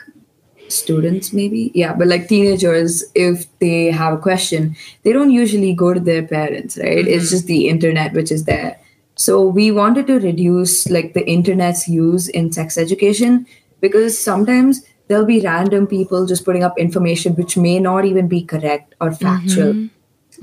students 0.68 1.32
maybe? 1.32 1.70
Yeah 1.74 1.92
but 1.92 2.08
like 2.08 2.26
teenagers 2.26 3.04
if 3.14 3.46
they 3.58 3.90
have 3.90 4.14
a 4.14 4.18
question 4.18 4.74
they 5.02 5.12
don't 5.12 5.30
usually 5.30 5.72
go 5.74 5.94
to 5.94 6.00
their 6.00 6.26
parents 6.26 6.76
right? 6.78 7.06
It's 7.06 7.30
just 7.30 7.46
the 7.46 7.68
internet 7.68 8.12
which 8.12 8.32
is 8.32 8.44
there 8.44 8.80
so 9.14 9.42
we 9.42 9.70
wanted 9.70 10.06
to 10.06 10.18
reduce 10.18 10.88
like 10.90 11.14
the 11.14 11.26
internet's 11.26 11.86
use 11.88 12.28
in 12.28 12.50
sex 12.52 12.76
education 12.76 13.46
because 13.80 14.18
sometimes 14.18 14.84
there'll 15.08 15.26
be 15.26 15.40
random 15.40 15.86
people 15.86 16.26
just 16.26 16.44
putting 16.44 16.64
up 16.64 16.78
information 16.78 17.34
which 17.34 17.56
may 17.56 17.78
not 17.78 18.04
even 18.04 18.28
be 18.28 18.42
correct 18.42 18.94
or 19.00 19.10
mm-hmm. 19.10 19.24
factual 19.24 19.88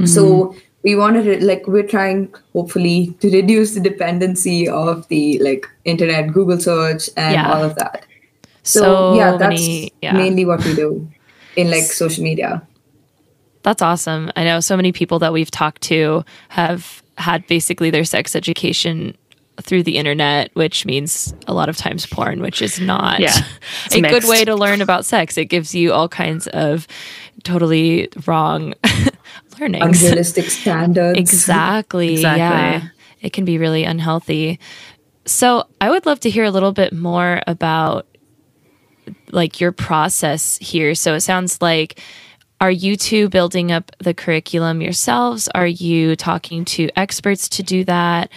so 0.07 0.23
mm-hmm. 0.23 0.59
we 0.83 0.95
wanted 0.95 1.23
to 1.23 1.45
like 1.45 1.67
we're 1.67 1.87
trying 1.87 2.33
hopefully 2.53 3.13
to 3.19 3.29
reduce 3.31 3.73
the 3.73 3.79
dependency 3.79 4.67
of 4.67 5.07
the 5.09 5.39
like 5.39 5.67
internet 5.85 6.31
google 6.31 6.59
search 6.59 7.09
and 7.17 7.33
Yeah. 7.33 7.51
all 7.51 7.63
of 7.63 7.75
that 7.75 8.05
so, 8.63 8.79
So 8.81 9.15
yeah 9.15 9.37
that's 9.37 9.49
many- 9.49 9.93
yeah. 10.01 10.13
mainly 10.13 10.45
what 10.45 10.63
we 10.63 10.75
do 10.75 11.09
in 11.55 11.69
like 11.69 11.83
social 11.83 12.23
media 12.23 12.61
That's 13.63 13.83
awesome. 13.83 14.31
I 14.35 14.43
know 14.43 14.59
so 14.59 14.75
many 14.75 14.91
people 14.91 15.19
that 15.19 15.33
we've 15.33 15.51
talked 15.51 15.83
to 15.83 16.25
have 16.49 17.00
had 17.17 17.45
basically 17.47 17.89
their 17.89 18.05
sex 18.05 18.35
education 18.35 19.15
through 19.61 19.83
the 19.83 19.97
internet, 19.97 20.49
which 20.55 20.85
means 20.85 21.33
a 21.47 21.53
lot 21.53 21.69
of 21.69 21.77
times 21.77 22.05
porn, 22.05 22.41
which 22.41 22.61
is 22.61 22.79
not 22.79 23.19
Yeah, 23.19 23.33
it's 23.85 23.95
a 23.95 24.01
good 24.01 24.25
way 24.25 24.45
to 24.45 24.55
learn 24.55 24.81
about 24.81 25.05
sex. 25.05 25.37
It 25.37 25.45
gives 25.45 25.75
you 25.75 25.93
all 25.93 26.09
kinds 26.09 26.47
of 26.47 26.87
totally 27.43 28.09
wrong 28.25 28.73
learnings. 29.59 30.01
unrealistic 30.01 30.45
standards 30.45 31.19
Exactly. 31.19 32.13
Exactly. 32.13 32.39
Yeah. 32.39 32.87
It 33.21 33.33
can 33.33 33.45
be 33.45 33.57
really 33.57 33.83
unhealthy. 33.83 34.59
So 35.25 35.67
I 35.79 35.89
would 35.89 36.05
love 36.05 36.19
to 36.21 36.29
hear 36.29 36.43
a 36.43 36.51
little 36.51 36.71
bit 36.71 36.93
more 36.93 37.41
about 37.45 38.07
like 39.31 39.59
your 39.59 39.71
process 39.71 40.57
here. 40.57 40.95
So 40.95 41.13
it 41.13 41.21
sounds 41.21 41.61
like 41.61 41.99
are 42.61 42.71
you 42.71 42.95
two 42.95 43.27
building 43.27 43.71
up 43.71 43.91
the 43.97 44.13
curriculum 44.13 44.81
yourselves? 44.81 45.49
Are 45.55 45.67
you 45.67 46.15
talking 46.15 46.63
to 46.65 46.89
experts 46.95 47.49
to 47.49 47.63
do 47.63 47.83
that? 47.85 48.31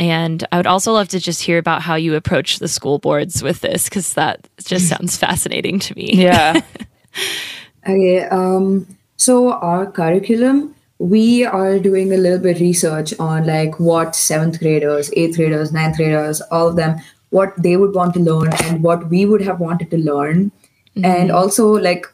And 0.00 0.44
I 0.50 0.56
would 0.56 0.66
also 0.66 0.92
love 0.92 1.08
to 1.08 1.20
just 1.20 1.42
hear 1.42 1.58
about 1.58 1.80
how 1.80 1.94
you 1.94 2.16
approach 2.16 2.58
the 2.58 2.68
school 2.68 2.98
boards 2.98 3.40
with 3.40 3.60
this 3.60 3.84
because 3.84 4.14
that 4.14 4.48
just 4.64 4.88
sounds 4.88 5.16
fascinating 5.16 5.78
to 5.78 5.94
me. 5.94 6.10
Yeah. 6.12 6.60
Okay. 7.84 8.24
Um, 8.26 8.86
so 9.16 9.54
our 9.54 9.90
curriculum, 9.90 10.74
we 10.98 11.44
are 11.44 11.80
doing 11.80 12.12
a 12.12 12.16
little 12.16 12.38
bit 12.38 12.60
research 12.60 13.12
on 13.18 13.44
like 13.44 13.80
what 13.80 14.14
seventh 14.14 14.60
graders, 14.60 15.10
eighth 15.16 15.36
graders, 15.36 15.72
ninth 15.72 15.96
graders, 15.96 16.40
all 16.52 16.68
of 16.68 16.76
them, 16.76 17.00
what 17.30 17.52
they 17.60 17.76
would 17.76 17.92
want 17.92 18.14
to 18.14 18.20
learn 18.20 18.52
and 18.62 18.84
what 18.84 19.10
we 19.10 19.26
would 19.26 19.42
have 19.42 19.58
wanted 19.58 19.90
to 19.90 19.98
learn, 19.98 20.52
and 21.02 21.32
also 21.32 21.72
like 21.72 22.06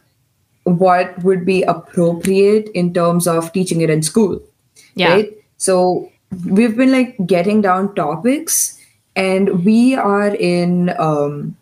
what 0.69 1.23
would 1.25 1.45
be 1.47 1.63
appropriate 1.63 2.69
in 2.75 2.93
terms 2.95 3.27
of 3.27 3.53
teaching 3.53 3.81
it 3.81 3.91
in 3.91 4.03
school. 4.03 4.41
Yeah. 4.95 5.13
Right. 5.15 5.33
So 5.57 6.11
we've 6.47 6.77
been 6.77 6.93
like 6.93 7.17
getting 7.27 7.61
down 7.63 7.95
topics, 7.95 8.79
and 9.17 9.65
we 9.65 9.95
are 9.95 10.35
in 10.35 10.91
um, 10.99 11.57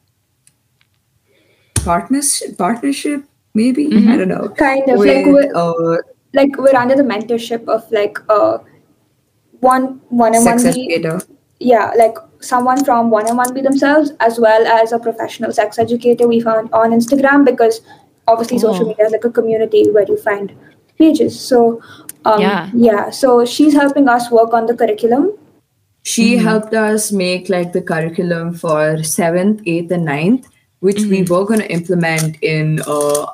partnership. 1.85 2.57
Partnership, 2.59 3.23
maybe 3.55 3.87
I 3.87 4.17
don't 4.17 4.29
know. 4.29 4.49
Kind 4.51 4.89
of, 4.89 4.99
with 4.99 5.09
like, 5.17 5.27
we're- 5.27 5.53
uh, 5.55 5.97
like 6.35 6.57
we're 6.59 6.75
under 6.77 6.95
the 6.95 7.03
mentorship 7.03 7.67
of 7.69 7.91
like 7.91 8.19
uh 8.29 8.59
one 9.61 10.01
one 10.11 10.35
and 10.35 10.45
one 10.45 10.59
sex 10.59 10.77
educator. 10.77 11.19
yeah 11.61 11.93
like 11.97 12.19
someone 12.41 12.85
from 12.85 13.09
one 13.11 13.27
M 13.27 13.37
one 13.39 13.55
B 13.55 13.63
themselves 13.63 14.13
as 14.21 14.39
well 14.39 14.67
as 14.67 14.93
a 14.93 14.99
professional 14.99 15.51
sex 15.51 15.79
educator 15.79 16.29
we 16.29 16.41
found 16.41 16.69
on 16.75 16.91
Instagram 16.91 17.47
because 17.47 17.81
obviously 18.27 18.59
social 18.59 18.87
media 18.87 19.07
is 19.07 19.13
like 19.13 19.25
a 19.25 19.31
community 19.31 19.91
where 19.91 20.05
you 20.07 20.17
find 20.17 20.53
pages. 20.99 21.39
So 21.39 21.81
um, 22.25 22.41
Yeah. 22.41 22.71
yeah. 22.75 23.11
So 23.11 23.45
she's 23.45 23.75
helping 23.75 24.09
us 24.09 24.31
work 24.31 24.53
on 24.53 24.67
the 24.67 24.75
curriculum. 24.75 25.33
She 26.03 26.37
helped 26.37 26.73
us 26.75 27.11
make 27.13 27.49
like 27.49 27.73
the 27.73 27.83
curriculum 27.83 28.55
for 28.55 29.03
seventh, 29.03 29.63
eighth, 29.67 29.91
and 29.91 30.05
ninth, 30.05 30.47
which 30.81 31.01
we 31.03 31.23
were 31.23 31.45
going 31.45 31.61
to 31.61 31.71
implement 31.73 32.37
in 32.43 32.81
uh, 32.87 33.27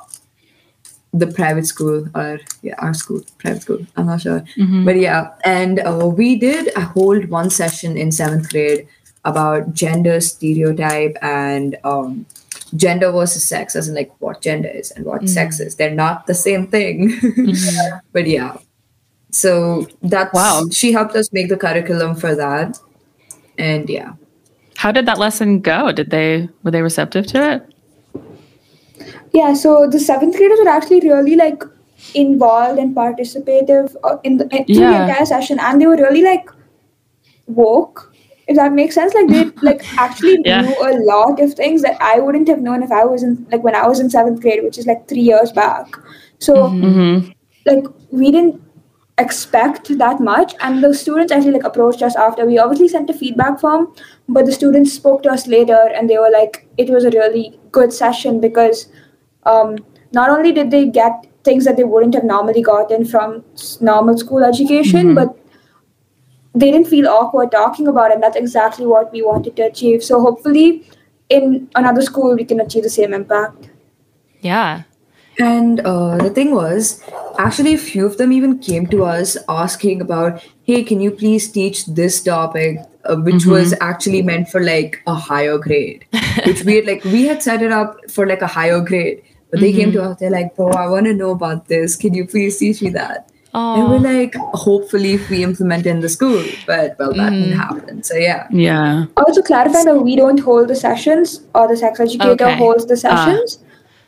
the 1.13 1.27
private 1.27 1.67
school 1.67 2.07
or 2.15 2.39
yeah, 2.63 2.73
our 2.79 2.93
school, 2.95 3.21
private 3.37 3.61
school. 3.61 3.85
I'm 3.95 4.07
not 4.07 4.21
sure, 4.21 4.43
but 4.85 4.97
yeah. 4.97 5.29
And 5.45 5.79
uh, 5.81 6.07
we 6.07 6.35
did 6.35 6.73
hold 6.75 7.29
one 7.29 7.51
session 7.51 7.95
in 7.95 8.11
seventh 8.11 8.49
grade 8.49 8.87
about 9.23 9.73
gender 9.73 10.19
stereotype 10.19 11.15
and 11.21 11.77
um, 11.83 12.25
gender 12.75 13.11
versus 13.11 13.43
sex, 13.43 13.75
as 13.75 13.87
in 13.87 13.95
like 13.95 14.11
what 14.19 14.41
gender 14.41 14.69
is 14.69 14.91
and 14.91 15.05
what 15.05 15.27
sex 15.29 15.57
mm-hmm. 15.57 15.67
is. 15.67 15.75
They're 15.75 15.91
not 15.91 16.27
the 16.27 16.33
same 16.33 16.67
thing, 16.67 17.09
mm-hmm. 17.09 17.97
but 18.11 18.27
yeah. 18.27 18.57
So 19.31 19.87
that's 20.01 20.33
Wow. 20.33 20.67
She 20.71 20.91
helped 20.91 21.15
us 21.15 21.31
make 21.33 21.49
the 21.49 21.57
curriculum 21.57 22.15
for 22.15 22.35
that, 22.35 22.79
and 23.57 23.89
yeah. 23.89 24.13
How 24.75 24.91
did 24.91 25.05
that 25.05 25.17
lesson 25.17 25.59
go? 25.59 25.91
Did 25.91 26.09
they 26.09 26.49
were 26.63 26.71
they 26.71 26.81
receptive 26.81 27.27
to 27.27 27.51
it? 27.53 27.73
Yeah, 29.33 29.53
so 29.53 29.87
the 29.89 29.99
seventh 29.99 30.37
graders 30.37 30.59
were 30.59 30.69
actually 30.69 30.99
really 31.01 31.35
like 31.35 31.63
involved 32.13 32.79
and 32.79 32.95
participative 32.95 33.95
uh, 34.03 34.17
in 34.23 34.37
the 34.37 34.47
in, 34.55 34.65
through 34.65 34.75
the 34.75 35.01
entire 35.01 35.25
session, 35.25 35.59
and 35.59 35.81
they 35.81 35.87
were 35.87 35.97
really 35.97 36.21
like 36.21 36.49
woke. 37.47 38.12
If 38.47 38.55
that 38.57 38.73
makes 38.73 38.95
sense, 38.95 39.13
like 39.13 39.29
they 39.29 39.45
like 39.61 39.81
actually 39.97 40.37
Yeah. 40.45 40.61
knew 40.61 40.75
a 40.81 40.93
lot 41.05 41.39
of 41.39 41.53
things 41.53 41.81
that 41.83 41.97
I 42.01 42.19
wouldn't 42.19 42.47
have 42.49 42.61
known 42.61 42.83
if 42.83 42.91
I 42.91 43.05
was 43.05 43.23
in 43.23 43.45
like 43.51 43.63
when 43.63 43.75
I 43.75 43.87
was 43.87 43.99
in 43.99 44.09
seventh 44.09 44.41
grade, 44.41 44.63
which 44.63 44.77
is 44.77 44.85
like 44.87 45.07
three 45.07 45.21
years 45.21 45.51
back. 45.51 45.87
So 46.39 46.77
Mm-hmm. 46.81 47.31
like 47.65 47.85
we 48.11 48.31
didn't 48.31 48.61
expect 49.19 49.95
that 49.99 50.19
much 50.19 50.55
and 50.61 50.83
the 50.83 50.93
students 50.93 51.31
actually 51.31 51.51
like 51.51 51.63
approached 51.63 52.01
us 52.01 52.15
after 52.15 52.45
we 52.45 52.57
obviously 52.57 52.87
sent 52.87 53.09
a 53.09 53.13
feedback 53.13 53.59
form 53.59 53.93
but 54.27 54.45
the 54.45 54.51
students 54.51 54.91
spoke 54.91 55.21
to 55.21 55.29
us 55.29 55.45
later 55.47 55.77
and 55.95 56.09
they 56.09 56.17
were 56.17 56.31
like 56.31 56.67
it 56.77 56.89
was 56.89 57.05
a 57.05 57.11
really 57.11 57.59
good 57.71 57.93
session 57.93 58.41
because 58.41 58.87
um, 59.43 59.77
not 60.13 60.31
only 60.31 60.51
did 60.51 60.71
they 60.71 60.87
get 60.87 61.27
things 61.43 61.63
that 61.65 61.77
they 61.77 61.83
wouldn't 61.83 62.15
have 62.15 62.23
normally 62.23 62.63
gotten 62.63 63.05
from 63.05 63.43
normal 63.81 64.17
school 64.17 64.43
education 64.43 65.13
but 65.13 65.37
they 66.55 66.71
didn't 66.71 66.87
feel 66.87 67.07
awkward 67.07 67.51
talking 67.51 67.87
about 67.87 68.11
it 68.11 68.15
and 68.15 68.23
that's 68.23 68.37
exactly 68.37 68.85
what 68.85 69.11
we 69.11 69.21
wanted 69.21 69.55
to 69.55 69.63
achieve 69.63 70.03
so 70.03 70.21
hopefully 70.21 70.87
in 71.29 71.69
another 71.75 72.01
school 72.01 72.35
we 72.35 72.45
can 72.45 72.59
achieve 72.59 72.83
the 72.83 72.89
same 72.89 73.13
impact 73.13 73.69
Yeah. 74.43 74.83
And 75.39 75.79
uh, 75.79 76.17
the 76.17 76.29
thing 76.29 76.53
was, 76.53 77.01
actually, 77.39 77.73
a 77.73 77.77
few 77.77 78.05
of 78.05 78.17
them 78.17 78.31
even 78.31 78.59
came 78.59 78.85
to 78.87 79.03
us 79.03 79.35
asking 79.49 80.01
about, 80.01 80.43
hey, 80.63 80.83
can 80.83 81.01
you 81.01 81.09
please 81.09 81.51
teach 81.51 81.87
this 81.87 82.21
topic, 82.21 82.77
uh, 83.05 83.15
which 83.15 83.45
was 83.47 83.73
actually 83.81 84.21
meant 84.21 84.49
for 84.49 84.61
like 84.61 85.01
a 85.07 85.15
higher 85.15 85.57
grade, 85.57 86.05
which 86.45 86.63
we 86.63 86.75
had 86.75 86.85
like, 86.85 87.03
we 87.05 87.25
had 87.25 87.41
set 87.41 87.63
it 87.63 87.71
up 87.71 87.97
for 88.11 88.27
like 88.27 88.43
a 88.43 88.47
higher 88.47 88.79
grade. 88.79 89.23
But 89.49 89.61
they 89.61 89.71
came 89.71 89.91
to 89.93 90.03
us, 90.03 90.19
they're 90.19 90.29
like, 90.29 90.55
bro, 90.55 90.69
I 90.69 90.87
want 90.87 91.05
to 91.05 91.13
know 91.13 91.31
about 91.31 91.67
this. 91.67 91.95
Can 91.95 92.13
you 92.13 92.27
please 92.27 92.57
teach 92.57 92.81
me 92.81 92.89
that? 92.91 93.29
And 93.55 93.87
we're 93.89 93.97
Oh, 93.97 94.13
like, 94.13 94.33
hopefully, 94.35 95.13
if 95.13 95.29
we 95.29 95.43
implement 95.43 95.85
it 95.85 95.89
in 95.89 95.99
the 95.99 96.09
school. 96.09 96.43
But 96.65 96.95
well, 96.97 97.13
that 97.13 97.29
didn't 97.29 97.51
happen. 97.51 98.01
So 98.03 98.15
yeah. 98.15 98.47
Yeah. 98.51 99.05
also 99.15 99.41
clarify 99.43 99.83
that 99.83 99.99
we 99.99 100.15
don't 100.15 100.39
hold 100.39 100.67
the 100.69 100.75
sessions 100.75 101.41
or 101.53 101.67
the 101.67 101.77
sex 101.77 101.99
educator 101.99 102.45
Okay. 102.45 102.57
holds 102.57 102.87
the 102.87 102.97
sessions 102.97 103.59
uh, 103.61 103.65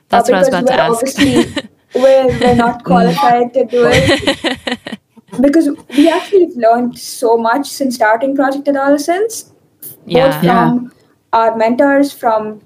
That's 0.10 0.30
what 0.30 0.36
I 0.36 0.40
was 0.40 0.48
about 0.48 0.68
to 0.68 0.74
we're 0.74 0.80
ask. 0.80 0.92
obviously 0.92 1.70
we're, 1.96 2.28
we're 2.40 2.56
not 2.56 2.84
qualified 2.90 3.54
to 3.54 3.66
do 3.66 3.88
it 3.92 5.00
because 5.42 5.70
we 5.98 6.10
actually 6.10 6.46
have 6.46 6.56
learned 6.56 6.98
so 6.98 7.38
much 7.38 7.68
since 7.68 7.96
starting 7.96 8.36
project 8.36 8.68
adolescence 8.68 9.44
both 9.44 10.06
yeah. 10.08 10.42
from 10.42 10.92
our 11.34 11.56
mentors 11.56 12.12
from 12.12 12.62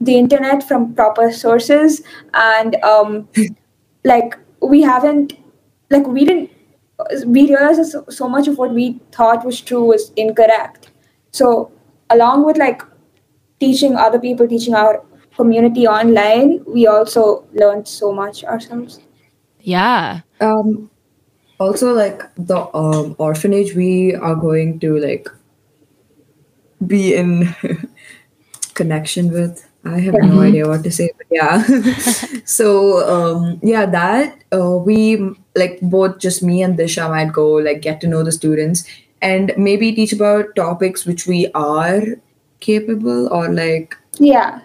the 0.00 0.16
internet 0.16 0.62
from 0.68 0.94
proper 0.94 1.32
sources 1.32 2.02
and 2.34 2.76
um 2.84 3.28
like 4.04 4.36
we 4.60 4.82
haven't 4.82 5.32
like 5.90 6.06
we 6.06 6.24
didn't 6.24 6.50
we 7.26 7.46
realized 7.48 7.80
that 7.80 7.86
so, 7.86 8.04
so 8.08 8.28
much 8.28 8.48
of 8.48 8.58
what 8.58 8.72
we 8.72 9.00
thought 9.12 9.44
was 9.44 9.60
true 9.60 9.84
was 9.84 10.12
incorrect 10.16 10.90
so 11.30 11.70
along 12.10 12.44
with 12.44 12.56
like 12.56 12.82
teaching 13.60 13.96
other 13.96 14.18
people 14.18 14.48
teaching 14.48 14.74
our 14.74 15.02
community 15.36 15.86
online 15.86 16.64
we 16.66 16.86
also 16.86 17.44
learned 17.52 17.86
so 17.86 18.12
much 18.12 18.44
ourselves 18.44 19.00
Yeah. 19.66 20.20
Um, 20.40 20.90
also, 21.58 21.92
like 21.92 22.22
the 22.36 22.72
um, 22.74 23.16
orphanage, 23.18 23.74
we 23.74 24.14
are 24.14 24.36
going 24.36 24.78
to 24.78 24.96
like 24.98 25.28
be 26.86 27.14
in 27.14 27.54
connection 28.74 29.32
with. 29.32 29.65
I 29.86 30.00
have 30.00 30.14
no 30.14 30.40
idea 30.40 30.66
what 30.68 30.82
to 30.84 30.90
say, 30.90 31.10
but 31.16 31.26
yeah. 31.30 31.62
so 32.44 33.00
um, 33.08 33.60
yeah, 33.62 33.86
that 33.86 34.42
uh, 34.52 34.76
we 34.78 35.16
like 35.54 35.78
both 35.82 36.18
just 36.18 36.42
me 36.42 36.62
and 36.62 36.76
Disha 36.78 37.08
might 37.08 37.32
go 37.32 37.52
like 37.52 37.80
get 37.82 38.00
to 38.02 38.06
know 38.06 38.22
the 38.22 38.32
students 38.32 38.84
and 39.22 39.52
maybe 39.56 39.92
teach 39.92 40.12
about 40.12 40.54
topics 40.56 41.06
which 41.06 41.26
we 41.26 41.48
are 41.54 42.02
capable 42.60 43.28
or 43.32 43.52
like 43.52 43.96
yeah 44.18 44.60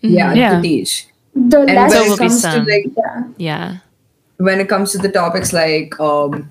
yeah, 0.00 0.32
Yeah. 0.34 0.56
to 0.56 0.62
teach. 0.62 1.06
The 1.34 1.60
And 1.60 1.74
less 1.74 1.92
when 1.92 2.02
it 2.02 2.10
be 2.10 2.16
comes 2.18 2.42
to 2.42 2.58
like 2.62 2.86
yeah. 2.96 3.24
Yeah. 3.38 3.76
when 4.38 4.60
it 4.60 4.68
comes 4.68 4.92
to 4.92 4.98
the 4.98 5.08
topics 5.10 5.52
like 5.52 5.98
um 6.00 6.50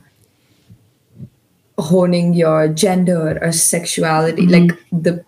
honing 1.77 2.33
your 2.33 2.67
gender 2.67 3.37
or 3.41 3.51
sexuality 3.51 4.43
Mm-hmm. 4.47 4.67
like 4.67 4.79
the 4.91 5.23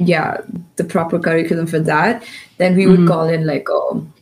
yeah 0.00 0.38
the 0.76 0.84
proper 0.84 1.18
curriculum 1.18 1.66
for 1.66 1.78
that 1.78 2.22
then 2.58 2.76
we 2.76 2.86
would 2.86 3.00
Mm-hmm. 3.00 3.08
call 3.08 3.28
in 3.28 3.46
like 3.46 3.68
um 3.70 4.12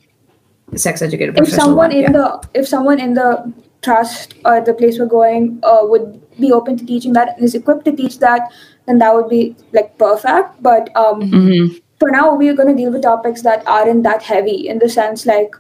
sex 0.77 1.03
educator 1.03 1.33
if 1.43 1.49
someone 1.49 1.77
one, 1.77 1.93
in 1.93 2.03
yeah. 2.03 2.13
the 2.13 2.49
if 2.55 2.69
someone 2.69 3.01
in 3.01 3.15
the 3.15 3.53
trust 3.83 4.35
or 4.45 4.61
the 4.61 4.75
place 4.75 4.99
we're 4.99 5.07
going 5.07 5.61
uh, 5.63 5.81
would 5.83 6.21
be 6.41 6.53
open 6.53 6.77
to 6.77 6.85
teaching 6.85 7.13
that 7.13 7.35
and 7.37 7.45
is 7.45 7.55
equipped 7.55 7.85
to 7.85 7.93
teach 7.93 8.19
that 8.19 8.51
then 8.87 8.99
that 8.99 9.15
would 9.15 9.29
be 9.29 9.57
like 9.73 9.97
perfect 9.99 10.61
but 10.63 10.91
um 10.97 11.23
Mm-hmm. 11.23 11.77
for 12.01 12.11
now 12.11 12.35
we're 12.35 12.55
going 12.55 12.69
to 12.69 12.75
deal 12.83 12.93
with 12.93 13.03
topics 13.03 13.43
that 13.43 13.63
aren't 13.67 14.03
that 14.03 14.23
heavy 14.23 14.69
in 14.69 14.79
the 14.79 14.89
sense 14.89 15.27
like 15.27 15.55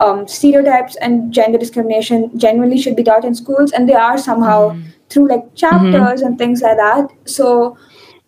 um, 0.00 0.28
stereotypes 0.28 0.96
and 0.96 1.32
gender 1.32 1.58
discrimination 1.58 2.30
genuinely 2.38 2.78
should 2.80 2.94
be 2.96 3.02
taught 3.02 3.24
in 3.24 3.34
schools 3.34 3.72
and 3.72 3.88
they 3.88 3.94
are 3.94 4.16
somehow 4.16 4.76
through 5.10 5.28
like 5.28 5.54
chapters 5.56 6.20
and 6.22 6.38
things 6.38 6.62
like 6.62 6.76
that 6.76 7.08
so 7.24 7.76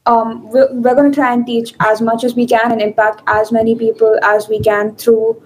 um, 0.07 0.49
we're, 0.49 0.73
we're 0.73 0.95
going 0.95 1.11
to 1.11 1.15
try 1.15 1.33
and 1.33 1.47
teach 1.47 1.75
as 1.81 2.01
much 2.01 2.25
as 2.25 2.35
we 2.35 2.47
can 2.47 2.73
and 2.73 2.81
impact 2.81 3.23
as 3.27 3.53
many 3.53 3.75
people 3.75 4.19
as 4.23 4.49
we 4.49 4.61
can 4.61 4.95
through 4.97 5.43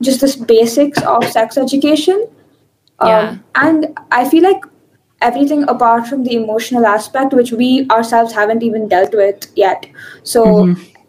just 0.00 0.20
the 0.20 0.44
basics 0.46 1.00
of 1.02 1.24
sex 1.24 1.56
education. 1.58 2.26
Um, 3.00 3.08
Yeah. 3.08 3.36
and 3.54 3.86
i 4.10 4.28
feel 4.28 4.42
like 4.42 4.64
everything 5.26 5.62
apart 5.72 6.06
from 6.08 6.24
the 6.24 6.34
emotional 6.38 6.86
aspect 6.86 7.32
which 7.32 7.52
we 7.52 7.86
ourselves 7.90 8.32
haven't 8.32 8.62
even 8.62 8.88
dealt 8.88 9.14
with 9.14 9.46
yet. 9.56 9.86
So 10.22 10.42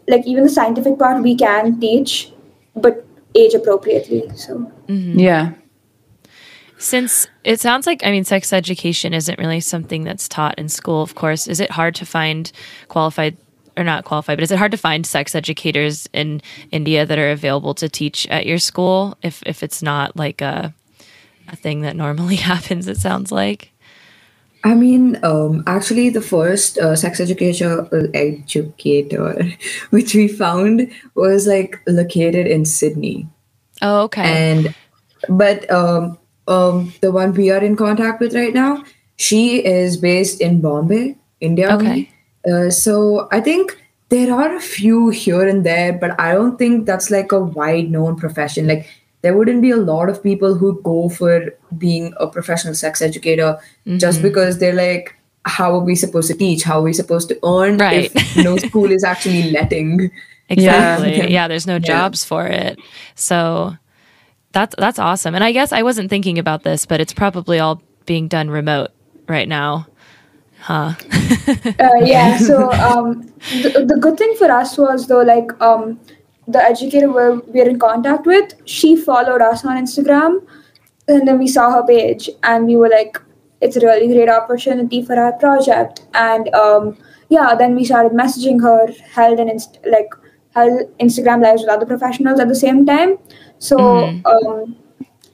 like 0.08 0.26
even 0.26 0.44
the 0.44 0.50
scientific 0.50 0.98
part 0.98 1.22
we 1.22 1.34
can 1.36 1.80
teach 1.80 2.32
but 2.76 3.04
age 3.34 3.54
appropriately 3.54 4.22
so. 4.36 4.70
Yeah. 4.88 5.52
Since 6.80 7.28
it 7.44 7.60
sounds 7.60 7.86
like, 7.86 8.04
I 8.06 8.10
mean, 8.10 8.24
sex 8.24 8.54
education 8.54 9.12
isn't 9.12 9.38
really 9.38 9.60
something 9.60 10.02
that's 10.02 10.26
taught 10.26 10.58
in 10.58 10.70
school, 10.70 11.02
of 11.02 11.14
course, 11.14 11.46
is 11.46 11.60
it 11.60 11.70
hard 11.70 11.94
to 11.96 12.06
find 12.06 12.50
qualified 12.88 13.36
or 13.76 13.84
not 13.84 14.04
qualified, 14.06 14.38
but 14.38 14.42
is 14.42 14.50
it 14.50 14.56
hard 14.56 14.70
to 14.70 14.78
find 14.78 15.06
sex 15.06 15.34
educators 15.34 16.08
in 16.14 16.40
India 16.70 17.04
that 17.04 17.18
are 17.18 17.30
available 17.30 17.74
to 17.74 17.88
teach 17.90 18.26
at 18.28 18.46
your 18.46 18.58
school 18.58 19.14
if, 19.22 19.42
if 19.44 19.62
it's 19.62 19.82
not 19.82 20.16
like 20.16 20.40
a, 20.40 20.74
a 21.48 21.56
thing 21.56 21.82
that 21.82 21.96
normally 21.96 22.36
happens, 22.52 22.88
it 22.88 22.96
sounds 22.96 23.30
like? 23.30 23.72
I 24.64 24.74
mean, 24.74 25.22
um, 25.22 25.62
actually, 25.66 26.08
the 26.08 26.22
first 26.22 26.78
uh, 26.78 26.96
sex 26.96 27.20
educator 27.20 27.88
uh, 27.94 28.08
educator 28.14 29.52
which 29.90 30.14
we 30.14 30.28
found 30.28 30.90
was 31.14 31.46
like 31.46 31.78
located 31.86 32.46
in 32.46 32.64
Sydney, 32.64 33.28
Oh, 33.82 34.02
okay. 34.04 34.22
and 34.22 34.74
but 35.28 35.70
um, 35.70 36.18
um, 36.48 36.92
the 37.00 37.12
one 37.12 37.32
we 37.34 37.50
are 37.50 37.62
in 37.62 37.76
contact 37.76 38.20
with 38.20 38.34
right 38.34 38.54
now, 38.54 38.84
she 39.16 39.64
is 39.64 39.96
based 39.96 40.40
in 40.40 40.60
Bombay, 40.60 41.16
India. 41.40 41.74
Okay. 41.76 42.10
Uh, 42.50 42.70
so 42.70 43.28
I 43.30 43.40
think 43.40 43.76
there 44.08 44.32
are 44.34 44.56
a 44.56 44.60
few 44.60 45.10
here 45.10 45.46
and 45.46 45.64
there, 45.64 45.92
but 45.92 46.18
I 46.20 46.32
don't 46.32 46.56
think 46.58 46.86
that's 46.86 47.10
like 47.10 47.30
a 47.32 47.38
wide 47.40 47.90
known 47.90 48.16
profession. 48.16 48.66
Like 48.66 48.88
there 49.22 49.36
wouldn't 49.36 49.62
be 49.62 49.70
a 49.70 49.76
lot 49.76 50.08
of 50.08 50.22
people 50.22 50.54
who 50.54 50.80
go 50.82 51.08
for 51.10 51.54
being 51.76 52.12
a 52.18 52.26
professional 52.26 52.74
sex 52.74 53.02
educator 53.02 53.58
just 53.98 54.22
because 54.22 54.58
they're 54.58 54.74
like, 54.74 55.14
how 55.44 55.74
are 55.74 55.80
we 55.80 55.94
supposed 55.94 56.28
to 56.30 56.36
teach? 56.36 56.62
How 56.62 56.80
are 56.80 56.82
we 56.82 56.92
supposed 56.92 57.28
to 57.28 57.38
earn 57.44 57.78
Right. 57.78 58.10
if 58.14 58.36
no 58.36 58.56
school 58.68 58.90
is 58.90 59.04
actually 59.04 59.50
letting? 59.50 60.10
Exactly. 60.48 61.16
Yeah. 61.18 61.26
Yeah. 61.26 61.48
there's 61.48 61.66
no 61.66 61.78
jobs 61.78 62.24
for 62.24 62.46
it. 62.46 62.78
So 63.14 63.76
that's 64.52 64.74
that's 64.76 64.98
awesome. 64.98 65.34
And 65.34 65.44
I 65.44 65.52
guess 65.52 65.72
I 65.72 65.82
wasn't 65.82 66.10
thinking 66.10 66.38
about 66.38 66.62
this, 66.62 66.86
but 66.86 67.00
it's 67.00 67.12
probably 67.12 67.58
all 67.58 67.82
being 68.06 68.28
done 68.28 68.50
remote 68.50 68.90
right 69.28 69.48
now. 69.48 69.86
Huh. 70.60 70.92
uh, 71.80 72.00
yeah 72.02 72.36
so 72.36 72.70
um, 72.72 73.22
the, 73.62 73.86
the 73.88 73.98
good 73.98 74.18
thing 74.18 74.34
for 74.36 74.50
us 74.50 74.76
was 74.76 75.06
though 75.06 75.22
like 75.22 75.58
um, 75.62 75.98
the 76.46 76.62
educator 76.62 77.10
we're, 77.10 77.36
we're 77.46 77.68
in 77.68 77.78
contact 77.78 78.26
with 78.26 78.52
she 78.66 78.94
followed 78.94 79.40
us 79.40 79.64
on 79.64 79.82
instagram 79.82 80.46
and 81.08 81.26
then 81.26 81.38
we 81.38 81.48
saw 81.48 81.70
her 81.70 81.86
page 81.86 82.28
and 82.42 82.66
we 82.66 82.76
were 82.76 82.90
like 82.90 83.18
it's 83.62 83.76
a 83.76 83.80
really 83.80 84.06
great 84.12 84.28
opportunity 84.28 85.02
for 85.02 85.18
our 85.18 85.32
project 85.32 86.02
and 86.12 86.54
um, 86.54 86.94
yeah 87.30 87.54
then 87.54 87.74
we 87.74 87.82
started 87.82 88.12
messaging 88.12 88.60
her 88.60 88.86
held 89.14 89.40
an 89.40 89.48
inst- 89.48 89.78
like 89.86 90.12
held 90.54 90.80
instagram 90.98 91.42
lives 91.42 91.62
with 91.62 91.70
other 91.70 91.86
professionals 91.86 92.40
at 92.40 92.48
the 92.48 92.54
same 92.54 92.84
time 92.84 93.16
so 93.58 93.78
um, 94.24 94.76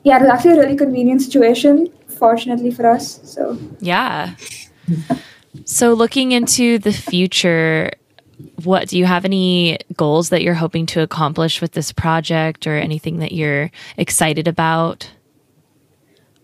yeah 0.02 0.16
it 0.16 0.22
was 0.22 0.30
actually 0.30 0.52
a 0.52 0.60
really 0.62 0.76
convenient 0.76 1.22
situation 1.22 1.88
fortunately 2.08 2.70
for 2.70 2.86
us 2.86 3.20
so 3.22 3.58
Yeah. 3.80 4.34
So 5.64 5.94
looking 5.94 6.32
into 6.32 6.78
the 6.78 6.92
future, 6.92 7.90
what 8.64 8.88
do 8.88 8.98
you 8.98 9.06
have 9.06 9.24
any 9.24 9.78
goals 9.96 10.28
that 10.28 10.42
you're 10.42 10.54
hoping 10.54 10.86
to 10.86 11.00
accomplish 11.00 11.60
with 11.60 11.72
this 11.72 11.92
project 11.92 12.66
or 12.66 12.76
anything 12.76 13.18
that 13.18 13.32
you're 13.32 13.70
excited 13.96 14.46
about? 14.46 15.10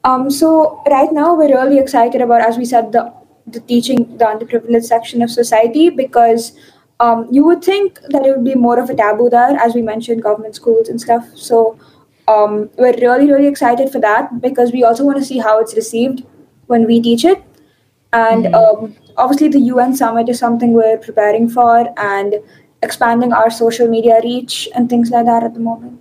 Um, 0.05 0.31
so 0.31 0.83
right 0.89 1.13
now 1.13 1.35
we're 1.35 1.49
really 1.49 1.79
excited 1.79 2.21
about, 2.21 2.41
as 2.41 2.59
we 2.59 2.65
said, 2.65 2.93
the 2.93 3.13
the 3.45 3.61
teaching 3.61 4.17
the 4.19 4.25
underprivileged 4.25 4.85
section 4.85 5.21
of 5.21 5.29
society 5.29 5.91
because 5.91 6.53
um, 7.03 7.27
you 7.31 7.45
would 7.45 7.63
think 7.65 8.01
that 8.11 8.25
it 8.25 8.31
would 8.35 8.45
be 8.45 8.55
more 8.55 8.79
of 8.79 8.89
a 8.89 8.95
taboo 8.95 9.29
there, 9.29 9.57
as 9.67 9.75
we 9.75 9.83
mentioned, 9.83 10.23
government 10.23 10.55
schools 10.55 10.89
and 10.89 11.01
stuff. 11.01 11.29
So 11.35 11.79
um, 12.29 12.71
we're 12.79 12.97
really 13.05 13.31
really 13.31 13.49
excited 13.49 13.91
for 13.91 14.01
that 14.01 14.41
because 14.41 14.73
we 14.73 14.85
also 14.85 15.05
want 15.05 15.19
to 15.19 15.25
see 15.25 15.39
how 15.39 15.61
it's 15.61 15.75
received 15.75 16.25
when 16.67 16.87
we 16.87 17.01
teach 17.03 17.25
it, 17.25 17.43
and 18.13 18.55
um, 18.55 18.95
obviously 19.17 19.49
the 19.49 19.65
UN 19.73 19.97
summit 19.97 20.29
is 20.29 20.39
something 20.39 20.73
we're 20.73 20.99
preparing 20.99 21.49
for 21.49 21.89
and 21.97 22.37
expanding 22.83 23.33
our 23.33 23.51
social 23.51 23.89
media 23.89 24.21
reach 24.23 24.69
and 24.75 24.89
things 24.89 25.11
like 25.11 25.27
that 25.27 25.43
at 25.43 25.55
the 25.55 25.61
moment. 25.61 26.01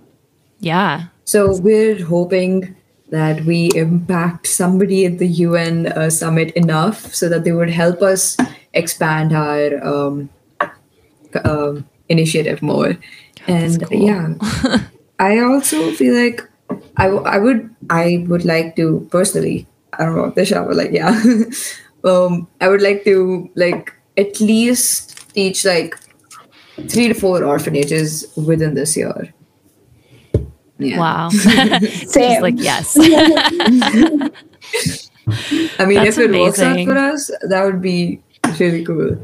Yeah. 0.60 1.06
So 1.24 1.56
we're 1.58 2.04
hoping 2.04 2.76
that 3.10 3.44
we 3.44 3.70
impact 3.74 4.46
somebody 4.46 5.04
at 5.06 5.18
the 5.18 5.28
UN 5.46 5.86
uh, 5.88 6.10
summit 6.10 6.50
enough 6.52 7.14
so 7.14 7.28
that 7.28 7.44
they 7.44 7.52
would 7.52 7.70
help 7.70 8.02
us 8.02 8.36
expand 8.72 9.32
our 9.32 9.84
um, 9.84 10.30
c- 10.30 10.41
um, 11.44 11.88
initiative 12.08 12.62
more. 12.62 12.96
and 13.46 13.82
cool. 13.88 14.02
yeah, 14.06 14.34
I 15.18 15.38
also 15.40 15.92
feel 15.92 16.14
like 16.14 16.42
I, 16.96 17.04
w- 17.06 17.24
I 17.24 17.38
would 17.38 17.74
I 17.90 18.24
would 18.28 18.44
like 18.44 18.76
to 18.76 19.06
personally 19.10 19.66
I 19.98 20.04
don't 20.04 20.16
know 20.16 20.30
Disha 20.30 20.66
but 20.66 20.76
like 20.76 20.92
yeah 20.92 21.20
um 22.04 22.46
I 22.60 22.68
would 22.68 22.82
like 22.82 23.04
to 23.04 23.50
like 23.56 23.92
at 24.16 24.40
least 24.40 25.34
teach 25.34 25.64
like 25.64 25.98
three 26.88 27.08
to 27.08 27.14
four 27.14 27.42
orphanages 27.44 28.26
within 28.36 28.74
this 28.74 28.96
year. 28.96 29.34
Yeah. 30.78 30.98
Wow. 30.98 31.28
Same. 31.30 31.80
Just 31.80 32.42
like 32.42 32.54
yes. 32.58 32.96
I 35.78 35.84
mean, 35.86 36.02
That's 36.02 36.18
if 36.18 36.18
it 36.18 36.30
works 36.32 36.60
out 36.60 36.84
for 36.84 36.96
us, 36.98 37.30
that 37.42 37.64
would 37.64 37.80
be 37.80 38.22
really 38.58 38.84
cool. 38.84 39.16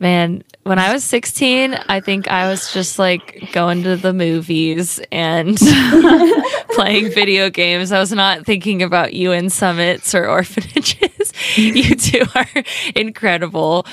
Man, 0.00 0.44
when 0.62 0.78
I 0.78 0.92
was 0.92 1.02
16, 1.02 1.74
I 1.88 1.98
think 2.00 2.28
I 2.28 2.48
was 2.48 2.72
just 2.72 2.98
like 2.98 3.50
going 3.52 3.82
to 3.82 3.96
the 3.96 4.12
movies 4.12 5.00
and 5.10 5.58
playing 6.70 7.10
video 7.10 7.50
games. 7.50 7.90
I 7.90 7.98
was 7.98 8.12
not 8.12 8.46
thinking 8.46 8.82
about 8.82 9.12
UN 9.14 9.50
summits 9.50 10.14
or 10.14 10.28
orphanages. 10.28 11.32
you 11.56 11.96
two 11.96 12.22
are 12.34 12.46
incredible. 12.94 13.86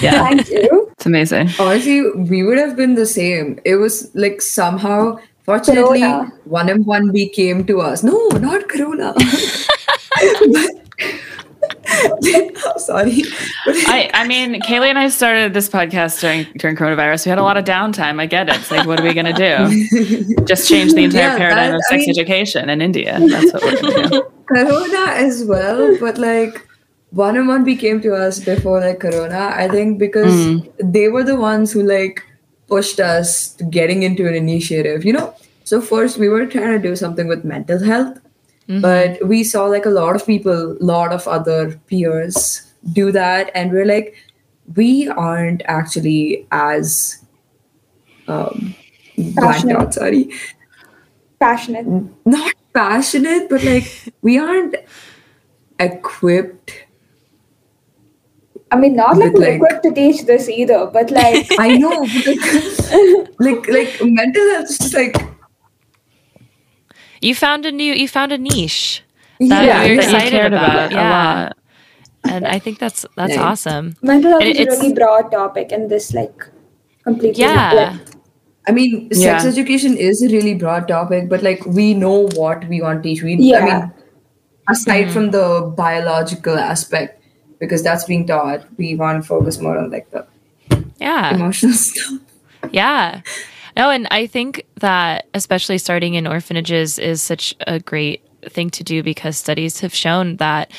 Yeah. 0.00 0.28
Thank 0.28 0.48
you. 0.48 0.90
It's 0.92 1.06
amazing. 1.06 1.48
Honestly, 1.58 2.08
we 2.12 2.44
would 2.44 2.58
have 2.58 2.76
been 2.76 2.94
the 2.94 3.06
same. 3.06 3.58
It 3.64 3.76
was 3.76 4.14
like 4.14 4.40
somehow, 4.40 5.18
fortunately, 5.44 6.00
Corona. 6.00 6.32
one 6.44 6.68
M 6.70 6.84
one 6.84 7.10
B 7.10 7.28
came 7.28 7.64
to 7.66 7.80
us. 7.80 8.02
No, 8.04 8.28
not 8.28 8.68
Corona. 8.68 9.14
I'm 11.62 12.50
oh, 12.64 12.78
sorry. 12.78 13.22
I, 13.66 14.10
I 14.14 14.26
mean, 14.26 14.60
Kaylee 14.62 14.88
and 14.88 14.98
I 14.98 15.08
started 15.08 15.54
this 15.54 15.68
podcast 15.68 16.20
during 16.20 16.44
during 16.58 16.76
coronavirus. 16.76 17.26
We 17.26 17.30
had 17.30 17.38
a 17.38 17.42
lot 17.42 17.56
of 17.56 17.64
downtime. 17.64 18.20
I 18.20 18.26
get 18.26 18.48
it. 18.48 18.56
It's 18.56 18.70
like, 18.70 18.86
what 18.86 19.00
are 19.00 19.02
we 19.02 19.14
gonna 19.14 19.32
do? 19.32 20.44
Just 20.44 20.68
change 20.68 20.94
the 20.94 21.04
entire 21.04 21.22
Yeah, 21.22 21.38
paradigm 21.38 21.70
that- 21.72 21.76
of 21.76 21.82
I 21.90 21.94
sex 21.94 22.00
mean- 22.00 22.10
education 22.10 22.70
in 22.70 22.80
India. 22.80 23.18
That's 23.20 23.52
what 23.52 23.62
we're 23.62 23.80
gonna 23.80 24.08
do. 24.08 24.32
Corona 24.46 25.12
as 25.12 25.44
well, 25.44 25.98
but 26.00 26.16
like 26.18 26.66
one 27.10 27.36
and 27.36 27.48
one 27.48 27.64
became 27.64 28.00
to 28.02 28.14
us 28.14 28.40
before 28.40 28.80
like 28.80 29.00
Corona. 29.00 29.52
I 29.54 29.68
think 29.68 29.98
because 29.98 30.32
hmm. 30.32 30.58
they 30.82 31.08
were 31.08 31.24
the 31.24 31.36
ones 31.36 31.72
who 31.72 31.82
like 31.82 32.22
pushed 32.66 33.00
us 33.00 33.54
to 33.54 33.64
getting 33.64 34.02
into 34.02 34.26
an 34.26 34.34
initiative. 34.34 35.04
You 35.04 35.14
know, 35.14 35.34
so 35.64 35.80
first 35.80 36.18
we 36.18 36.28
were 36.28 36.46
trying 36.46 36.72
to 36.72 36.78
do 36.78 36.96
something 36.96 37.28
with 37.28 37.44
mental 37.44 37.82
health, 37.82 38.18
but 38.68 39.26
we 39.26 39.42
saw 39.44 39.64
like 39.64 39.86
a 39.86 39.90
lot 39.90 40.14
of 40.14 40.26
people, 40.26 40.72
a 40.72 40.84
lot 40.84 41.12
of 41.12 41.26
other 41.26 41.80
peers 41.86 42.70
do 42.92 43.10
that, 43.12 43.50
and 43.54 43.72
we're 43.72 43.86
like, 43.86 44.14
we 44.76 45.08
aren't 45.08 45.62
actually 45.64 46.46
as 46.52 47.24
um, 48.28 48.74
Passionate. 49.36 49.76
out. 49.76 49.94
Sorry. 49.94 50.30
passionate. 51.40 51.86
Not 52.26 52.54
passionate, 52.74 53.48
but 53.48 53.64
like 53.64 54.12
we 54.22 54.38
aren't 54.38 54.76
equipped. 55.80 56.72
I 58.70 58.76
mean, 58.76 58.96
not 58.96 59.16
like 59.16 59.32
like- 59.32 59.54
equipped 59.54 59.82
to 59.84 59.92
teach 59.94 60.26
this 60.26 60.48
either, 60.48 60.86
but 60.92 61.10
like, 61.10 61.46
I 61.58 61.78
know, 61.78 62.04
like, 62.26 63.40
like, 63.40 63.68
like 63.68 64.02
mental 64.04 64.50
health 64.50 64.68
is 64.70 64.78
just 64.78 64.94
like 64.94 65.16
You 67.20 67.34
found 67.34 67.66
a 67.66 67.72
new, 67.72 67.92
you 67.92 68.08
found 68.08 68.32
a 68.32 68.38
niche 68.38 69.02
yeah, 69.38 69.48
that 69.48 69.86
you're 69.86 69.96
that 69.96 70.10
you 70.10 70.16
excited 70.16 70.30
cared 70.30 70.52
about. 70.52 70.92
a 70.92 70.94
Yeah. 70.94 71.10
lot. 71.44 71.56
And 72.24 72.46
I 72.46 72.58
think 72.58 72.78
that's 72.78 73.06
that's 73.16 73.34
Yeah. 73.34 73.42
awesome. 73.42 73.96
mental 74.02 74.32
health 74.32 74.42
And 74.42 74.56
is 74.56 74.66
a 74.66 74.70
really 74.80 74.92
broad 74.94 75.30
topic, 75.32 75.72
and 75.72 75.88
this 75.90 76.12
like 76.14 76.46
completely 77.04 77.42
Yeah. 77.42 77.72
like, 77.72 78.00
I 78.68 78.72
mean, 78.72 79.08
sex 79.12 79.44
Yeah. 79.44 79.50
education 79.50 79.96
is 79.96 80.22
a 80.22 80.28
really 80.28 80.54
broad 80.54 80.88
topic, 80.88 81.28
but 81.28 81.42
like 81.42 81.64
we 81.66 81.94
know 81.94 82.28
what 82.34 82.66
we 82.68 82.82
want 82.82 83.02
to 83.02 83.08
teach. 83.08 83.22
We, 83.22 83.54
I 83.54 83.64
mean, 83.64 83.92
aside 84.68 85.04
mm-hmm. 85.04 85.12
from 85.12 85.30
the 85.30 85.72
biological 85.76 86.58
aspect, 86.58 87.22
because 87.58 87.82
that's 87.82 88.04
being 88.04 88.26
taught, 88.26 88.66
we 88.76 88.94
want 88.94 89.22
to 89.22 89.26
focus 89.28 89.58
more 89.60 89.78
on 89.78 89.90
like 89.90 90.10
the 90.10 90.26
Yeah. 91.00 91.34
emotional 91.34 91.72
stuff. 91.86 92.18
Yeah. 92.70 93.22
No, 93.78 93.90
and 93.90 94.08
I 94.10 94.26
think 94.26 94.66
that 94.80 95.28
especially 95.34 95.78
starting 95.78 96.14
in 96.14 96.26
orphanages 96.26 96.98
is 96.98 97.22
such 97.22 97.54
a 97.64 97.78
great 97.78 98.26
thing 98.42 98.70
to 98.70 98.82
do 98.82 99.04
because 99.04 99.36
studies 99.36 99.78
have 99.80 99.94
shown 99.94 100.36
that 100.38 100.72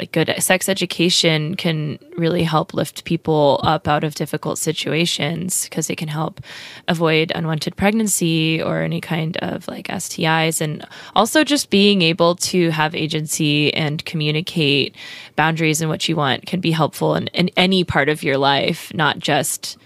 like 0.00 0.10
good 0.10 0.34
sex 0.38 0.68
education 0.68 1.54
can 1.54 1.98
really 2.16 2.42
help 2.42 2.74
lift 2.74 3.04
people 3.04 3.60
up 3.62 3.86
out 3.86 4.02
of 4.02 4.16
difficult 4.16 4.58
situations 4.58 5.64
because 5.64 5.90
it 5.90 5.96
can 5.96 6.08
help 6.08 6.40
avoid 6.88 7.30
unwanted 7.34 7.76
pregnancy 7.76 8.60
or 8.60 8.80
any 8.80 9.00
kind 9.00 9.36
of 9.36 9.68
like 9.68 9.86
STIs 9.86 10.60
and 10.60 10.84
also 11.14 11.44
just 11.44 11.70
being 11.70 12.02
able 12.02 12.34
to 12.34 12.70
have 12.70 12.94
agency 12.96 13.72
and 13.74 14.04
communicate 14.06 14.96
boundaries 15.36 15.80
and 15.80 15.88
what 15.90 16.08
you 16.08 16.16
want 16.16 16.46
can 16.46 16.60
be 16.60 16.72
helpful 16.72 17.14
in, 17.14 17.28
in 17.28 17.48
any 17.56 17.84
part 17.84 18.08
of 18.08 18.24
your 18.24 18.38
life, 18.38 18.92
not 18.94 19.20
just 19.20 19.76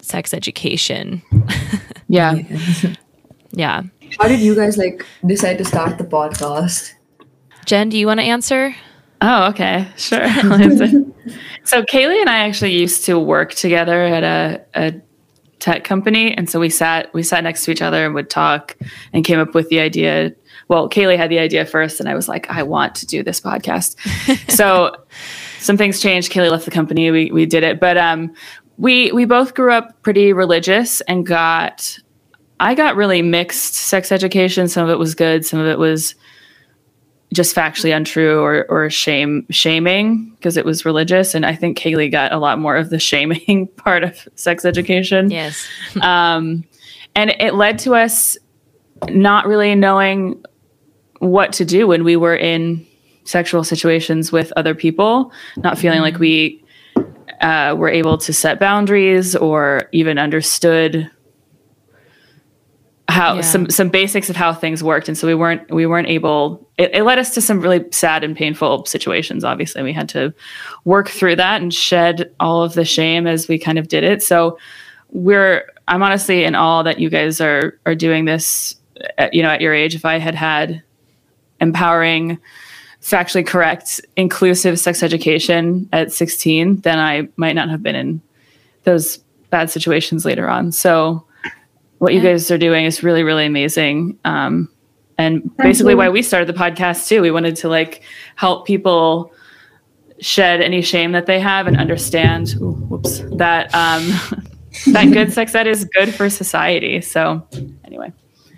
sex 0.00 0.34
education. 0.34 1.22
Yeah. 2.12 2.36
Yeah. 3.54 3.82
How 4.18 4.28
did 4.28 4.40
you 4.40 4.54
guys 4.54 4.78
like 4.78 5.04
decide 5.26 5.58
to 5.58 5.64
start 5.66 5.98
the 5.98 6.04
podcast? 6.04 6.94
Jen, 7.66 7.90
do 7.90 7.98
you 7.98 8.06
want 8.06 8.18
to 8.18 8.24
answer? 8.24 8.74
Oh, 9.20 9.48
okay. 9.50 9.88
Sure. 9.96 10.22
I'll 10.24 10.54
answer. 10.54 10.88
so 11.64 11.82
Kaylee 11.82 12.18
and 12.18 12.30
I 12.30 12.48
actually 12.48 12.72
used 12.72 13.04
to 13.04 13.18
work 13.18 13.52
together 13.52 14.04
at 14.04 14.24
a, 14.24 14.64
a 14.74 15.00
tech 15.58 15.84
company. 15.84 16.34
And 16.34 16.48
so 16.48 16.58
we 16.58 16.70
sat 16.70 17.12
we 17.12 17.22
sat 17.22 17.44
next 17.44 17.66
to 17.66 17.70
each 17.70 17.82
other 17.82 18.06
and 18.06 18.14
would 18.14 18.30
talk 18.30 18.74
and 19.12 19.22
came 19.22 19.38
up 19.38 19.54
with 19.54 19.68
the 19.68 19.80
idea. 19.80 20.32
Well, 20.68 20.88
Kaylee 20.88 21.18
had 21.18 21.30
the 21.30 21.38
idea 21.38 21.66
first, 21.66 22.00
and 22.00 22.08
I 22.08 22.14
was 22.14 22.26
like, 22.26 22.48
I 22.50 22.62
want 22.62 22.94
to 22.96 23.06
do 23.06 23.22
this 23.22 23.38
podcast. 23.38 23.96
so 24.50 24.96
some 25.58 25.76
things 25.76 26.00
changed. 26.00 26.32
Kaylee 26.32 26.50
left 26.50 26.64
the 26.64 26.70
company. 26.70 27.10
We 27.10 27.30
we 27.30 27.44
did 27.44 27.64
it. 27.64 27.80
But 27.80 27.98
um 27.98 28.32
we 28.78 29.12
we 29.12 29.24
both 29.24 29.54
grew 29.54 29.72
up 29.72 30.02
pretty 30.02 30.32
religious 30.32 31.00
and 31.02 31.26
got 31.26 31.98
I 32.62 32.76
got 32.76 32.94
really 32.94 33.22
mixed 33.22 33.74
sex 33.74 34.12
education. 34.12 34.68
Some 34.68 34.84
of 34.84 34.90
it 34.90 34.98
was 34.98 35.16
good, 35.16 35.44
some 35.44 35.58
of 35.58 35.66
it 35.66 35.80
was 35.80 36.14
just 37.32 37.56
factually 37.56 37.94
untrue 37.94 38.40
or 38.40 38.66
or 38.68 38.88
shame 38.88 39.46
shaming 39.50 40.30
because 40.36 40.56
it 40.58 40.66
was 40.66 40.84
religious 40.84 41.34
and 41.34 41.46
i 41.46 41.54
think 41.54 41.78
kaylee 41.78 42.12
got 42.12 42.30
a 42.30 42.36
lot 42.36 42.58
more 42.58 42.76
of 42.76 42.90
the 42.90 42.98
shaming 43.08 43.66
part 43.76 44.04
of 44.04 44.28
sex 44.34 44.66
education 44.66 45.30
Yes. 45.30 45.66
um, 46.02 46.62
and 47.14 47.34
it 47.40 47.54
led 47.54 47.78
to 47.80 47.94
us 47.94 48.36
not 49.08 49.46
really 49.46 49.74
knowing 49.74 50.42
what 51.20 51.54
to 51.54 51.64
do 51.64 51.86
when 51.86 52.04
we 52.04 52.16
were 52.16 52.36
in 52.36 52.86
sexual 53.24 53.64
situations 53.64 54.30
with 54.30 54.52
other 54.56 54.74
people 54.74 55.32
not 55.56 55.78
feeling 55.78 56.00
like 56.00 56.18
we 56.18 56.62
uh, 57.40 57.74
were 57.76 57.88
able 57.88 58.18
to 58.18 58.32
set 58.32 58.60
boundaries 58.60 59.34
or 59.34 59.88
even 59.92 60.18
understood 60.18 61.10
how 63.12 63.34
Yeah. 63.36 63.40
some 63.42 63.70
some 63.70 63.88
basics 63.88 64.28
of 64.30 64.36
how 64.36 64.52
things 64.52 64.82
worked. 64.82 65.08
And 65.08 65.16
so 65.16 65.26
we 65.26 65.34
weren't 65.34 65.70
we 65.70 65.86
weren't 65.86 66.08
able 66.08 66.66
it, 66.78 66.94
it 66.94 67.04
led 67.04 67.18
us 67.18 67.34
to 67.34 67.40
some 67.40 67.60
really 67.60 67.84
sad 67.90 68.24
and 68.24 68.36
painful 68.36 68.84
situations 68.86 69.44
obviously 69.44 69.82
we 69.82 69.92
had 69.92 70.08
to 70.10 70.32
work 70.84 71.08
through 71.08 71.36
that 71.36 71.60
and 71.62 71.72
shed 71.72 72.30
all 72.40 72.62
of 72.62 72.74
the 72.74 72.84
shame 72.84 73.26
as 73.26 73.48
we 73.48 73.58
kind 73.58 73.78
of 73.78 73.88
did 73.88 74.04
it. 74.04 74.22
So 74.22 74.58
we're 75.10 75.64
i'm 75.88 76.02
honestly 76.02 76.44
in 76.44 76.54
awe 76.54 76.82
that 76.82 76.98
you 76.98 77.10
guys 77.10 77.40
are 77.40 77.78
are 77.86 77.94
doing 77.94 78.24
this 78.24 78.74
at, 79.18 79.34
you 79.34 79.42
know 79.42 79.50
at 79.50 79.60
your 79.60 79.74
age. 79.74 79.94
If 79.94 80.04
i 80.04 80.18
had 80.18 80.34
had 80.34 80.82
empowering 81.60 82.38
factually 83.02 83.46
correct 83.46 84.00
inclusive 84.16 84.78
sex 84.78 85.02
education 85.02 85.88
at 85.92 86.12
16 86.12 86.80
then 86.82 86.98
i 86.98 87.28
might 87.36 87.54
not 87.54 87.68
have 87.68 87.82
been 87.82 87.96
in 87.96 88.20
those 88.84 89.18
bad 89.50 89.70
situations 89.70 90.24
later 90.24 90.48
on. 90.48 90.72
So 90.72 91.24
what 92.02 92.12
you 92.14 92.20
guys 92.20 92.50
are 92.50 92.58
doing 92.58 92.84
is 92.84 93.02
really 93.02 93.22
really 93.22 93.46
amazing 93.46 94.18
um, 94.24 94.68
and 95.18 95.56
basically 95.58 95.92
you. 95.92 95.96
why 95.98 96.08
we 96.08 96.20
started 96.22 96.48
the 96.48 96.58
podcast 96.58 97.06
too 97.06 97.22
we 97.22 97.30
wanted 97.30 97.54
to 97.56 97.68
like 97.68 98.02
help 98.36 98.66
people 98.66 99.32
shed 100.20 100.60
any 100.60 100.82
shame 100.82 101.12
that 101.12 101.26
they 101.26 101.38
have 101.40 101.66
and 101.68 101.76
understand 101.78 102.54
ooh, 102.60 102.72
whoops 102.90 103.20
that 103.36 103.72
um, 103.74 104.02
that 104.92 105.06
good 105.12 105.32
sex 105.32 105.54
ed 105.54 105.66
is 105.66 105.84
good 105.96 106.12
for 106.14 106.28
society 106.28 107.00
so 107.00 107.46
anyway 107.84 108.12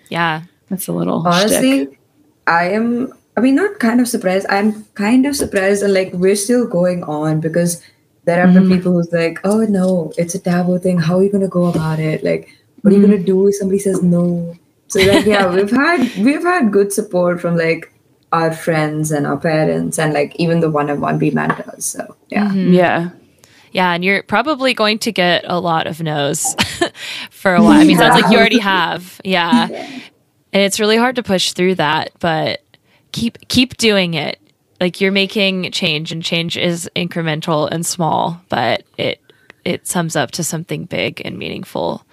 Yeah. 0.09 0.43
that's 0.71 0.89
a 0.89 0.93
little 0.93 1.21
shtick. 1.23 1.35
Honestly, 1.35 1.99
I 2.47 2.71
am. 2.71 3.13
I 3.37 3.41
mean, 3.41 3.57
not 3.57 3.79
kind 3.81 4.01
of 4.01 4.07
surprised. 4.09 4.47
I'm 4.49 4.85
kind 4.95 5.27
of 5.27 5.35
surprised, 5.35 5.83
and 5.83 5.93
like 5.93 6.13
we're 6.15 6.37
still 6.37 6.67
going 6.67 7.03
on 7.05 7.41
because 7.41 7.83
there 8.27 8.39
have 8.47 8.55
been 8.55 8.69
people 8.69 8.93
who's 8.93 9.11
like, 9.13 9.41
"Oh 9.45 9.65
no, 9.79 10.13
it's 10.17 10.35
a 10.35 10.39
taboo 10.39 10.79
thing. 10.79 10.99
How 11.01 11.19
are 11.19 11.23
you 11.25 11.33
gonna 11.33 11.49
go 11.49 11.65
about 11.67 11.99
it? 11.99 12.23
Like, 12.23 12.49
what 12.85 12.93
are 12.93 12.97
you 12.97 13.03
gonna 13.03 13.17
mm. 13.17 13.25
do 13.25 13.49
if 13.49 13.57
somebody 13.57 13.79
says 13.79 14.03
no?" 14.03 14.55
So 14.89 15.01
like, 15.01 15.25
yeah, 15.25 15.49
we've 15.49 15.71
had 15.83 16.01
we've 16.19 16.43
had 16.43 16.71
good 16.71 16.93
support 16.93 17.41
from 17.41 17.57
like 17.57 17.91
our 18.31 18.53
friends 18.53 19.11
and 19.11 19.27
our 19.27 19.39
parents, 19.39 19.99
and 19.99 20.13
like 20.13 20.37
even 20.37 20.61
the 20.61 20.71
one-on-one 20.71 21.19
we 21.19 21.31
mentors. 21.31 21.87
So 21.87 22.15
yeah, 22.29 22.49
mm-hmm. 22.49 22.75
yeah 22.75 23.11
Yeah. 23.73 23.93
And 23.93 24.05
you're 24.05 24.23
probably 24.23 24.73
going 24.73 25.01
to 25.01 25.13
get 25.13 25.45
a 25.47 25.59
lot 25.59 25.87
of 25.87 26.01
no's 26.01 26.55
for 27.31 27.55
a 27.55 27.63
while. 27.63 27.73
I 27.73 27.85
mean, 27.85 27.97
it 27.97 27.99
sounds 27.99 28.21
like 28.21 28.31
you 28.31 28.39
already 28.39 28.61
have. 28.61 29.21
Yeah. 29.25 29.67
And 29.67 30.63
it's 30.63 30.79
really 30.79 30.97
hard 30.97 31.17
to 31.17 31.23
push 31.23 31.53
through 31.53 31.75
that, 31.77 32.13
but 32.21 32.63
keep 33.11 33.49
keep 33.49 33.77
doing 33.77 34.15
it. 34.15 34.39
Like 34.81 35.01
you're 35.01 35.13
making 35.13 35.73
change 35.73 36.13
and 36.13 36.23
change 36.23 36.57
is 36.57 36.89
incremental 36.95 37.69
and 37.71 37.85
small, 37.85 38.41
but 38.49 38.85
it 38.97 39.21
it 39.65 39.87
sums 39.89 40.15
up 40.15 40.31
to 40.33 40.45
something 40.45 40.85
big 40.85 41.21
and 41.25 41.37
meaningful. 41.39 42.07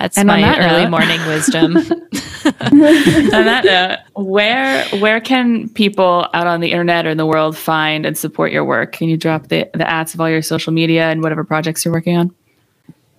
That's 0.00 0.16
And 0.16 0.26
my 0.28 0.40
that 0.40 0.58
early 0.58 0.84
note- 0.84 0.90
morning 0.90 1.20
wisdom. 1.26 1.76
on 2.46 3.44
that 3.44 3.64
note, 3.64 3.98
where 4.24 4.84
where 4.98 5.20
can 5.20 5.68
people 5.68 6.26
out 6.32 6.46
on 6.46 6.60
the 6.60 6.70
internet 6.72 7.04
or 7.06 7.10
in 7.10 7.18
the 7.18 7.26
world 7.26 7.54
find 7.56 8.06
and 8.06 8.16
support 8.16 8.50
your 8.50 8.64
work? 8.64 8.92
Can 8.92 9.08
you 9.10 9.18
drop 9.18 9.48
the 9.48 9.68
the 9.74 9.88
ads 9.88 10.14
of 10.14 10.20
all 10.22 10.28
your 10.30 10.40
social 10.40 10.72
media 10.72 11.10
and 11.10 11.22
whatever 11.22 11.44
projects 11.44 11.84
you're 11.84 11.92
working 11.92 12.16
on? 12.16 12.34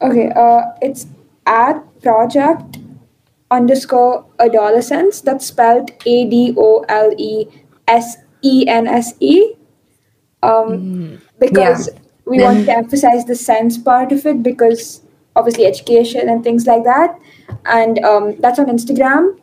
Okay, 0.02 0.32
uh, 0.32 0.62
it's 0.82 1.06
at 1.46 1.76
project 2.02 2.80
underscore 3.52 4.26
adolesense. 4.40 5.22
That's 5.22 5.46
spelled 5.46 5.92
A 6.08 6.26
D 6.28 6.56
O 6.58 6.84
L 6.90 7.14
E 7.16 7.46
S 7.88 8.18
E 8.42 8.66
N 8.68 8.88
S 8.88 9.14
E. 9.20 9.54
Um, 10.42 11.22
because 11.40 11.90
we 12.26 12.42
want 12.42 12.66
to 12.66 12.72
emphasize 12.76 13.26
the 13.26 13.36
sense 13.36 13.78
part 13.78 14.12
of 14.12 14.26
it 14.26 14.42
because 14.42 15.02
obviously 15.36 15.66
education 15.66 16.30
and 16.30 16.44
things 16.44 16.66
like 16.68 16.84
that. 16.84 17.18
And 17.66 18.00
um, 18.06 18.36
that's 18.40 18.60
on 18.60 18.66
Instagram. 18.68 19.40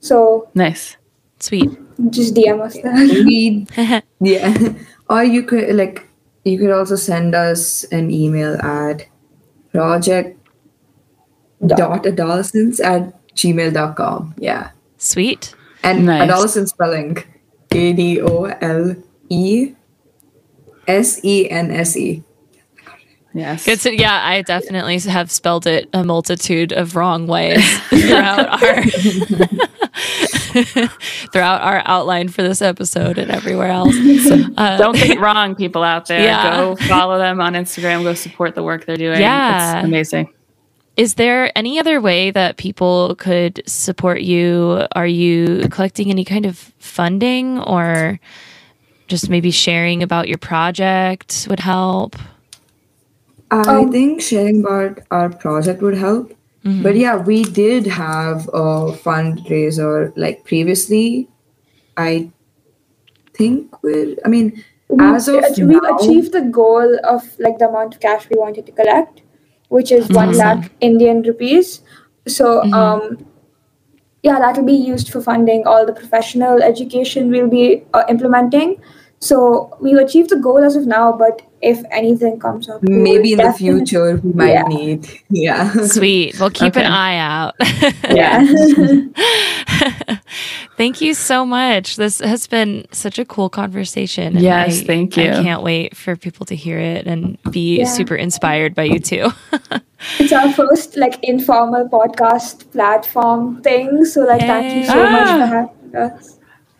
So 0.00 0.48
Nice. 0.54 0.96
Sweet. 1.40 1.70
just 2.10 2.34
DM 2.34 2.60
us 2.60 2.74
there. 2.80 2.94
we 3.24 3.66
yeah, 4.20 4.54
or 5.10 5.24
you 5.24 5.42
could 5.42 5.74
like 5.76 6.06
you 6.44 6.58
could 6.58 6.70
also 6.70 6.96
send 6.96 7.34
us 7.34 7.84
an 7.92 8.10
email 8.10 8.56
at 8.62 9.06
project 9.72 10.38
dot 11.66 12.04
adolesense 12.04 12.80
at 12.84 13.12
gmail.com 13.34 14.34
yeah 14.38 14.70
Sweet. 14.98 15.54
and 15.82 16.06
Nice. 16.06 16.22
adolescence 16.22 16.70
spelling 16.70 17.18
a-d-o-l-e-s-e-n-s-e 20.92 22.22
Yes. 23.36 23.66
Good 23.66 23.80
to, 23.80 23.94
yeah, 23.94 24.24
I 24.24 24.40
definitely 24.42 24.98
have 25.00 25.30
spelled 25.30 25.66
it 25.66 25.88
a 25.92 26.02
multitude 26.04 26.72
of 26.72 26.96
wrong 26.96 27.26
ways 27.26 27.62
throughout 27.90 28.62
our 28.62 28.82
throughout 31.32 31.60
our 31.62 31.82
outline 31.84 32.28
for 32.28 32.42
this 32.42 32.62
episode 32.62 33.18
and 33.18 33.30
everywhere 33.30 33.68
else. 33.68 33.94
Uh, 34.56 34.78
Don't 34.78 34.94
get 34.96 35.10
it 35.10 35.20
wrong, 35.20 35.54
people 35.54 35.82
out 35.82 36.06
there. 36.06 36.22
Yeah. 36.22 36.56
Go 36.56 36.76
follow 36.76 37.18
them 37.18 37.42
on 37.42 37.52
Instagram. 37.52 38.02
Go 38.04 38.14
support 38.14 38.54
the 38.54 38.62
work 38.62 38.86
they're 38.86 38.96
doing. 38.96 39.20
Yeah. 39.20 39.80
It's 39.80 39.84
amazing. 39.86 40.32
is 40.96 41.14
there 41.14 41.52
any 41.58 41.78
other 41.78 42.00
way 42.00 42.30
that 42.30 42.56
people 42.56 43.14
could 43.16 43.62
support 43.66 44.22
you? 44.22 44.86
Are 44.92 45.06
you 45.06 45.68
collecting 45.70 46.08
any 46.10 46.24
kind 46.24 46.46
of 46.46 46.56
funding 46.78 47.58
or 47.58 48.18
just 49.08 49.28
maybe 49.28 49.50
sharing 49.50 50.02
about 50.02 50.26
your 50.26 50.38
project 50.38 51.46
would 51.50 51.60
help? 51.60 52.16
I 53.50 53.82
um, 53.82 53.92
think 53.92 54.20
sharing 54.20 54.60
about 54.60 55.00
our 55.10 55.30
project 55.30 55.82
would 55.82 55.96
help. 55.96 56.30
Mm-hmm. 56.64 56.82
But 56.82 56.96
yeah, 56.96 57.16
we 57.16 57.44
did 57.44 57.86
have 57.86 58.48
a 58.48 58.92
fundraiser 58.92 60.12
like 60.16 60.44
previously. 60.44 61.28
I 61.96 62.30
think 63.34 63.82
we're, 63.82 64.16
I 64.24 64.28
mean, 64.28 64.64
we, 64.88 65.04
as 65.04 65.28
of 65.28 65.44
we 65.58 65.64
now, 65.64 65.96
achieved 65.96 66.32
the 66.32 66.42
goal 66.42 66.98
of 67.04 67.38
like 67.38 67.58
the 67.58 67.68
amount 67.68 67.94
of 67.94 68.00
cash 68.00 68.28
we 68.28 68.36
wanted 68.36 68.66
to 68.66 68.72
collect, 68.72 69.22
which 69.68 69.92
is 69.92 70.08
one 70.08 70.30
mm-hmm. 70.30 70.38
lakh 70.38 70.72
Indian 70.80 71.22
rupees. 71.22 71.82
So, 72.26 72.62
mm-hmm. 72.62 72.74
um, 72.74 73.26
yeah, 74.24 74.40
that 74.40 74.56
will 74.56 74.64
be 74.64 74.72
used 74.72 75.12
for 75.12 75.20
funding 75.20 75.66
all 75.66 75.86
the 75.86 75.92
professional 75.92 76.62
education 76.62 77.30
we'll 77.30 77.48
be 77.48 77.84
uh, 77.94 78.04
implementing. 78.08 78.80
So 79.20 79.76
we've 79.80 79.96
achieved 79.96 80.28
the 80.30 80.36
goal 80.36 80.58
as 80.58 80.76
of 80.76 80.86
now, 80.86 81.12
but 81.12 81.42
if 81.62 81.82
anything 81.90 82.38
comes 82.38 82.68
up, 82.68 82.82
maybe 82.82 83.32
in 83.32 83.38
the 83.38 83.50
future 83.52 84.16
we 84.16 84.32
might 84.32 84.52
yeah. 84.52 84.62
need. 84.64 85.08
Yeah. 85.30 85.72
Sweet. 85.86 86.38
We'll 86.38 86.50
keep 86.50 86.76
okay. 86.76 86.84
an 86.84 86.92
eye 86.92 87.16
out. 87.16 87.54
yeah. 88.10 88.44
thank 90.76 91.00
you 91.00 91.14
so 91.14 91.46
much. 91.46 91.96
This 91.96 92.20
has 92.20 92.46
been 92.46 92.86
such 92.92 93.18
a 93.18 93.24
cool 93.24 93.48
conversation. 93.48 94.36
Yes, 94.36 94.82
I, 94.82 94.84
thank 94.84 95.16
you. 95.16 95.30
I 95.30 95.42
can't 95.42 95.62
wait 95.62 95.96
for 95.96 96.14
people 96.14 96.44
to 96.46 96.54
hear 96.54 96.78
it 96.78 97.06
and 97.06 97.38
be 97.50 97.78
yeah. 97.78 97.86
super 97.86 98.16
inspired 98.16 98.74
by 98.74 98.82
you 98.84 99.00
too. 99.00 99.30
it's 100.18 100.32
our 100.32 100.52
first 100.52 100.96
like 100.96 101.24
informal 101.24 101.88
podcast 101.88 102.70
platform 102.70 103.62
thing. 103.62 104.04
So 104.04 104.26
like 104.26 104.42
Yay. 104.42 104.46
thank 104.46 104.76
you 104.76 104.84
so 104.84 105.04
ah. 105.04 105.10
much 105.10 105.26
for 105.26 105.46
having 105.46 105.96
us. 105.96 106.35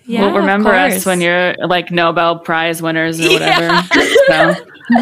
Yeah, 0.07 0.23
well, 0.23 0.37
remember 0.37 0.71
us 0.71 1.05
when 1.05 1.21
you're 1.21 1.55
like 1.67 1.91
Nobel 1.91 2.39
Prize 2.39 2.81
winners 2.81 3.21
or 3.21 3.33
whatever. 3.33 3.65
Yeah. 3.65 4.55
So. 4.55 4.65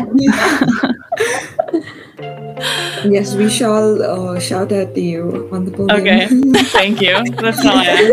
yes, 3.05 3.35
we 3.35 3.51
shall 3.51 4.03
uh, 4.03 4.41
shout 4.41 4.73
at 4.73 4.97
you 4.97 5.51
on 5.53 5.67
the 5.67 5.73
podium. 5.73 6.01
Okay, 6.01 6.27
thank 6.73 7.03
you. 7.03 7.23
That's 7.35 7.63
all 7.65 7.77
I 7.77 7.85
ask. 7.85 8.11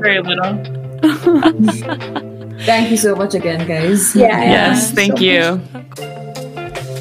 Very 0.00 0.20
little. 0.20 0.62
thank 2.66 2.90
you 2.90 2.98
so 2.98 3.16
much 3.16 3.32
again, 3.34 3.66
guys. 3.66 4.14
Yeah. 4.14 4.42
Yes, 4.42 4.90
thank 4.90 5.16
so 5.18 5.24
you. 5.24 5.62
Much. 5.72 5.86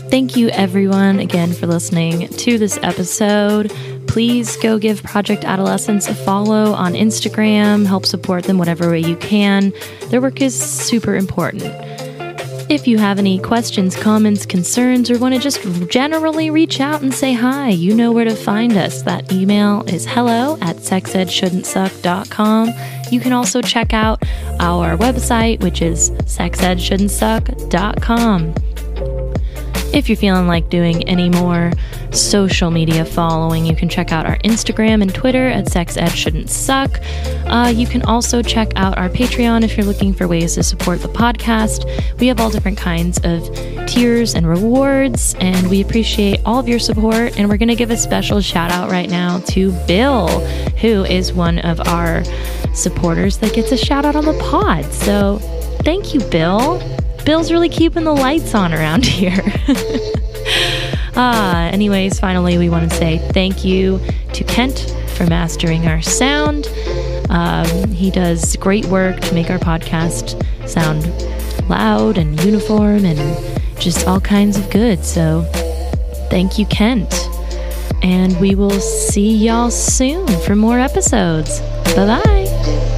Thank 0.10 0.38
you, 0.38 0.50
everyone, 0.50 1.20
again 1.20 1.54
for 1.54 1.68
listening 1.68 2.30
to 2.30 2.58
this 2.58 2.80
episode 2.82 3.72
please 4.10 4.58
go 4.58 4.78
give 4.80 5.04
Project 5.04 5.46
Adolescence 5.46 6.08
a 6.08 6.16
follow 6.16 6.74
on 6.74 6.94
Instagram. 6.94 7.86
Help 7.86 8.08
support 8.08 8.46
them 8.46 8.58
whatever 8.58 8.90
way 8.90 9.00
you 9.00 9.16
can. 9.18 9.72
Their 10.08 10.20
work 10.20 10.42
is 10.42 10.60
super 10.60 11.16
important. 11.16 11.62
If 12.72 12.88
you 12.88 12.98
have 12.98 13.20
any 13.20 13.38
questions, 13.40 13.96
comments, 13.96 14.48
concerns, 14.48 15.12
or 15.12 15.20
want 15.20 15.36
to 15.36 15.40
just 15.40 15.62
generally 15.90 16.50
reach 16.50 16.80
out 16.80 17.04
and 17.04 17.14
say 17.14 17.34
hi, 17.34 17.70
you 17.70 17.94
know 17.94 18.12
where 18.12 18.26
to 18.26 18.36
find 18.36 18.76
us. 18.78 19.04
That 19.04 19.32
email 19.32 19.84
is 19.88 20.08
hello 20.08 20.58
at 20.62 20.78
sexedshouldn'tsuck.com. 20.78 22.74
You 23.12 23.20
can 23.20 23.32
also 23.32 23.62
check 23.62 23.94
out 23.94 24.24
our 24.60 24.98
website, 24.98 25.62
which 25.62 25.84
is 25.84 26.10
sexedshouldn'tsuck.com. 26.12 28.56
If 29.92 30.08
you're 30.08 30.16
feeling 30.16 30.46
like 30.48 30.70
doing 30.70 31.04
any 31.10 31.30
more 31.30 31.72
social 32.16 32.72
media 32.72 33.06
following, 33.06 33.66
you 33.66 33.76
can 33.76 33.90
check 33.90 34.12
out 34.12 34.26
our 34.26 34.38
Instagram 34.40 35.02
and 35.02 35.14
Twitter 35.14 35.48
at 35.48 35.70
Sex 35.70 35.98
Ed 35.98 36.10
Shouldn't 36.10 36.50
Suck. 36.50 37.00
Uh, 37.46 37.72
you 37.74 37.88
can 37.88 38.02
also 38.04 38.42
check 38.42 38.72
out 38.76 38.98
our 38.98 39.10
Patreon 39.10 39.64
if 39.64 39.78
you're 39.78 39.86
looking 39.86 40.14
for 40.14 40.28
ways 40.28 40.56
to 40.56 40.64
support 40.64 41.02
the 41.02 41.08
podcast. 41.08 41.86
We 42.20 42.28
have 42.28 42.40
all 42.40 42.50
different 42.50 42.78
kinds 42.78 43.20
of 43.24 43.44
tiers 43.88 44.36
and 44.36 44.48
rewards, 44.48 45.36
and 45.40 45.70
we 45.70 45.82
appreciate 45.82 46.42
all 46.46 46.60
of 46.60 46.68
your 46.68 46.80
support. 46.80 47.38
And 47.38 47.50
we're 47.50 47.58
going 47.58 47.70
to 47.70 47.76
give 47.76 47.92
a 47.92 47.98
special 47.98 48.42
shout 48.42 48.72
out 48.72 48.90
right 48.90 49.10
now 49.10 49.40
to 49.50 49.72
Bill, 49.88 50.28
who 50.78 51.06
is 51.06 51.34
one 51.34 51.60
of 51.60 51.80
our 51.88 52.24
supporters 52.74 53.38
that 53.40 53.54
gets 53.54 53.72
a 53.72 53.78
shout 53.78 54.06
out 54.06 54.16
on 54.16 54.26
the 54.26 54.38
pod. 54.40 54.86
So 54.86 55.40
thank 55.84 56.14
you, 56.14 56.22
Bill. 56.22 56.82
Bill's 57.26 57.52
really 57.52 57.70
keeping 57.70 58.04
the 58.04 58.14
lights 58.14 58.56
on 58.56 58.74
around 58.74 59.06
here. 59.06 59.44
Ah, 61.20 61.68
anyways, 61.68 62.20
finally, 62.20 62.58
we 62.58 62.70
want 62.70 62.90
to 62.90 62.96
say 62.96 63.18
thank 63.34 63.66
you 63.66 64.00
to 64.34 64.44
Kent 64.46 64.96
for 65.16 65.26
mastering 65.26 65.86
our 65.86 66.02
sound. 66.02 66.68
Um, 67.30 67.92
he 67.92 68.10
does 68.10 68.56
great 68.56 68.86
work 68.86 69.20
to 69.20 69.34
make 69.34 69.50
our 69.50 69.60
podcast 69.60 70.42
sound 70.68 71.06
loud 71.70 72.18
and 72.18 72.42
uniform 72.44 73.06
and 73.06 73.20
just 73.80 74.08
all 74.08 74.22
kinds 74.22 74.58
of 74.58 74.70
good. 74.72 75.04
So, 75.04 75.44
thank 76.30 76.58
you, 76.58 76.66
Kent. 76.68 77.14
And 78.02 78.40
we 78.40 78.56
will 78.56 78.80
see 78.80 79.36
y'all 79.36 79.72
soon 79.72 80.26
for 80.42 80.56
more 80.56 80.80
episodes. 80.80 81.60
Bye 81.96 82.22
bye. 82.24 82.96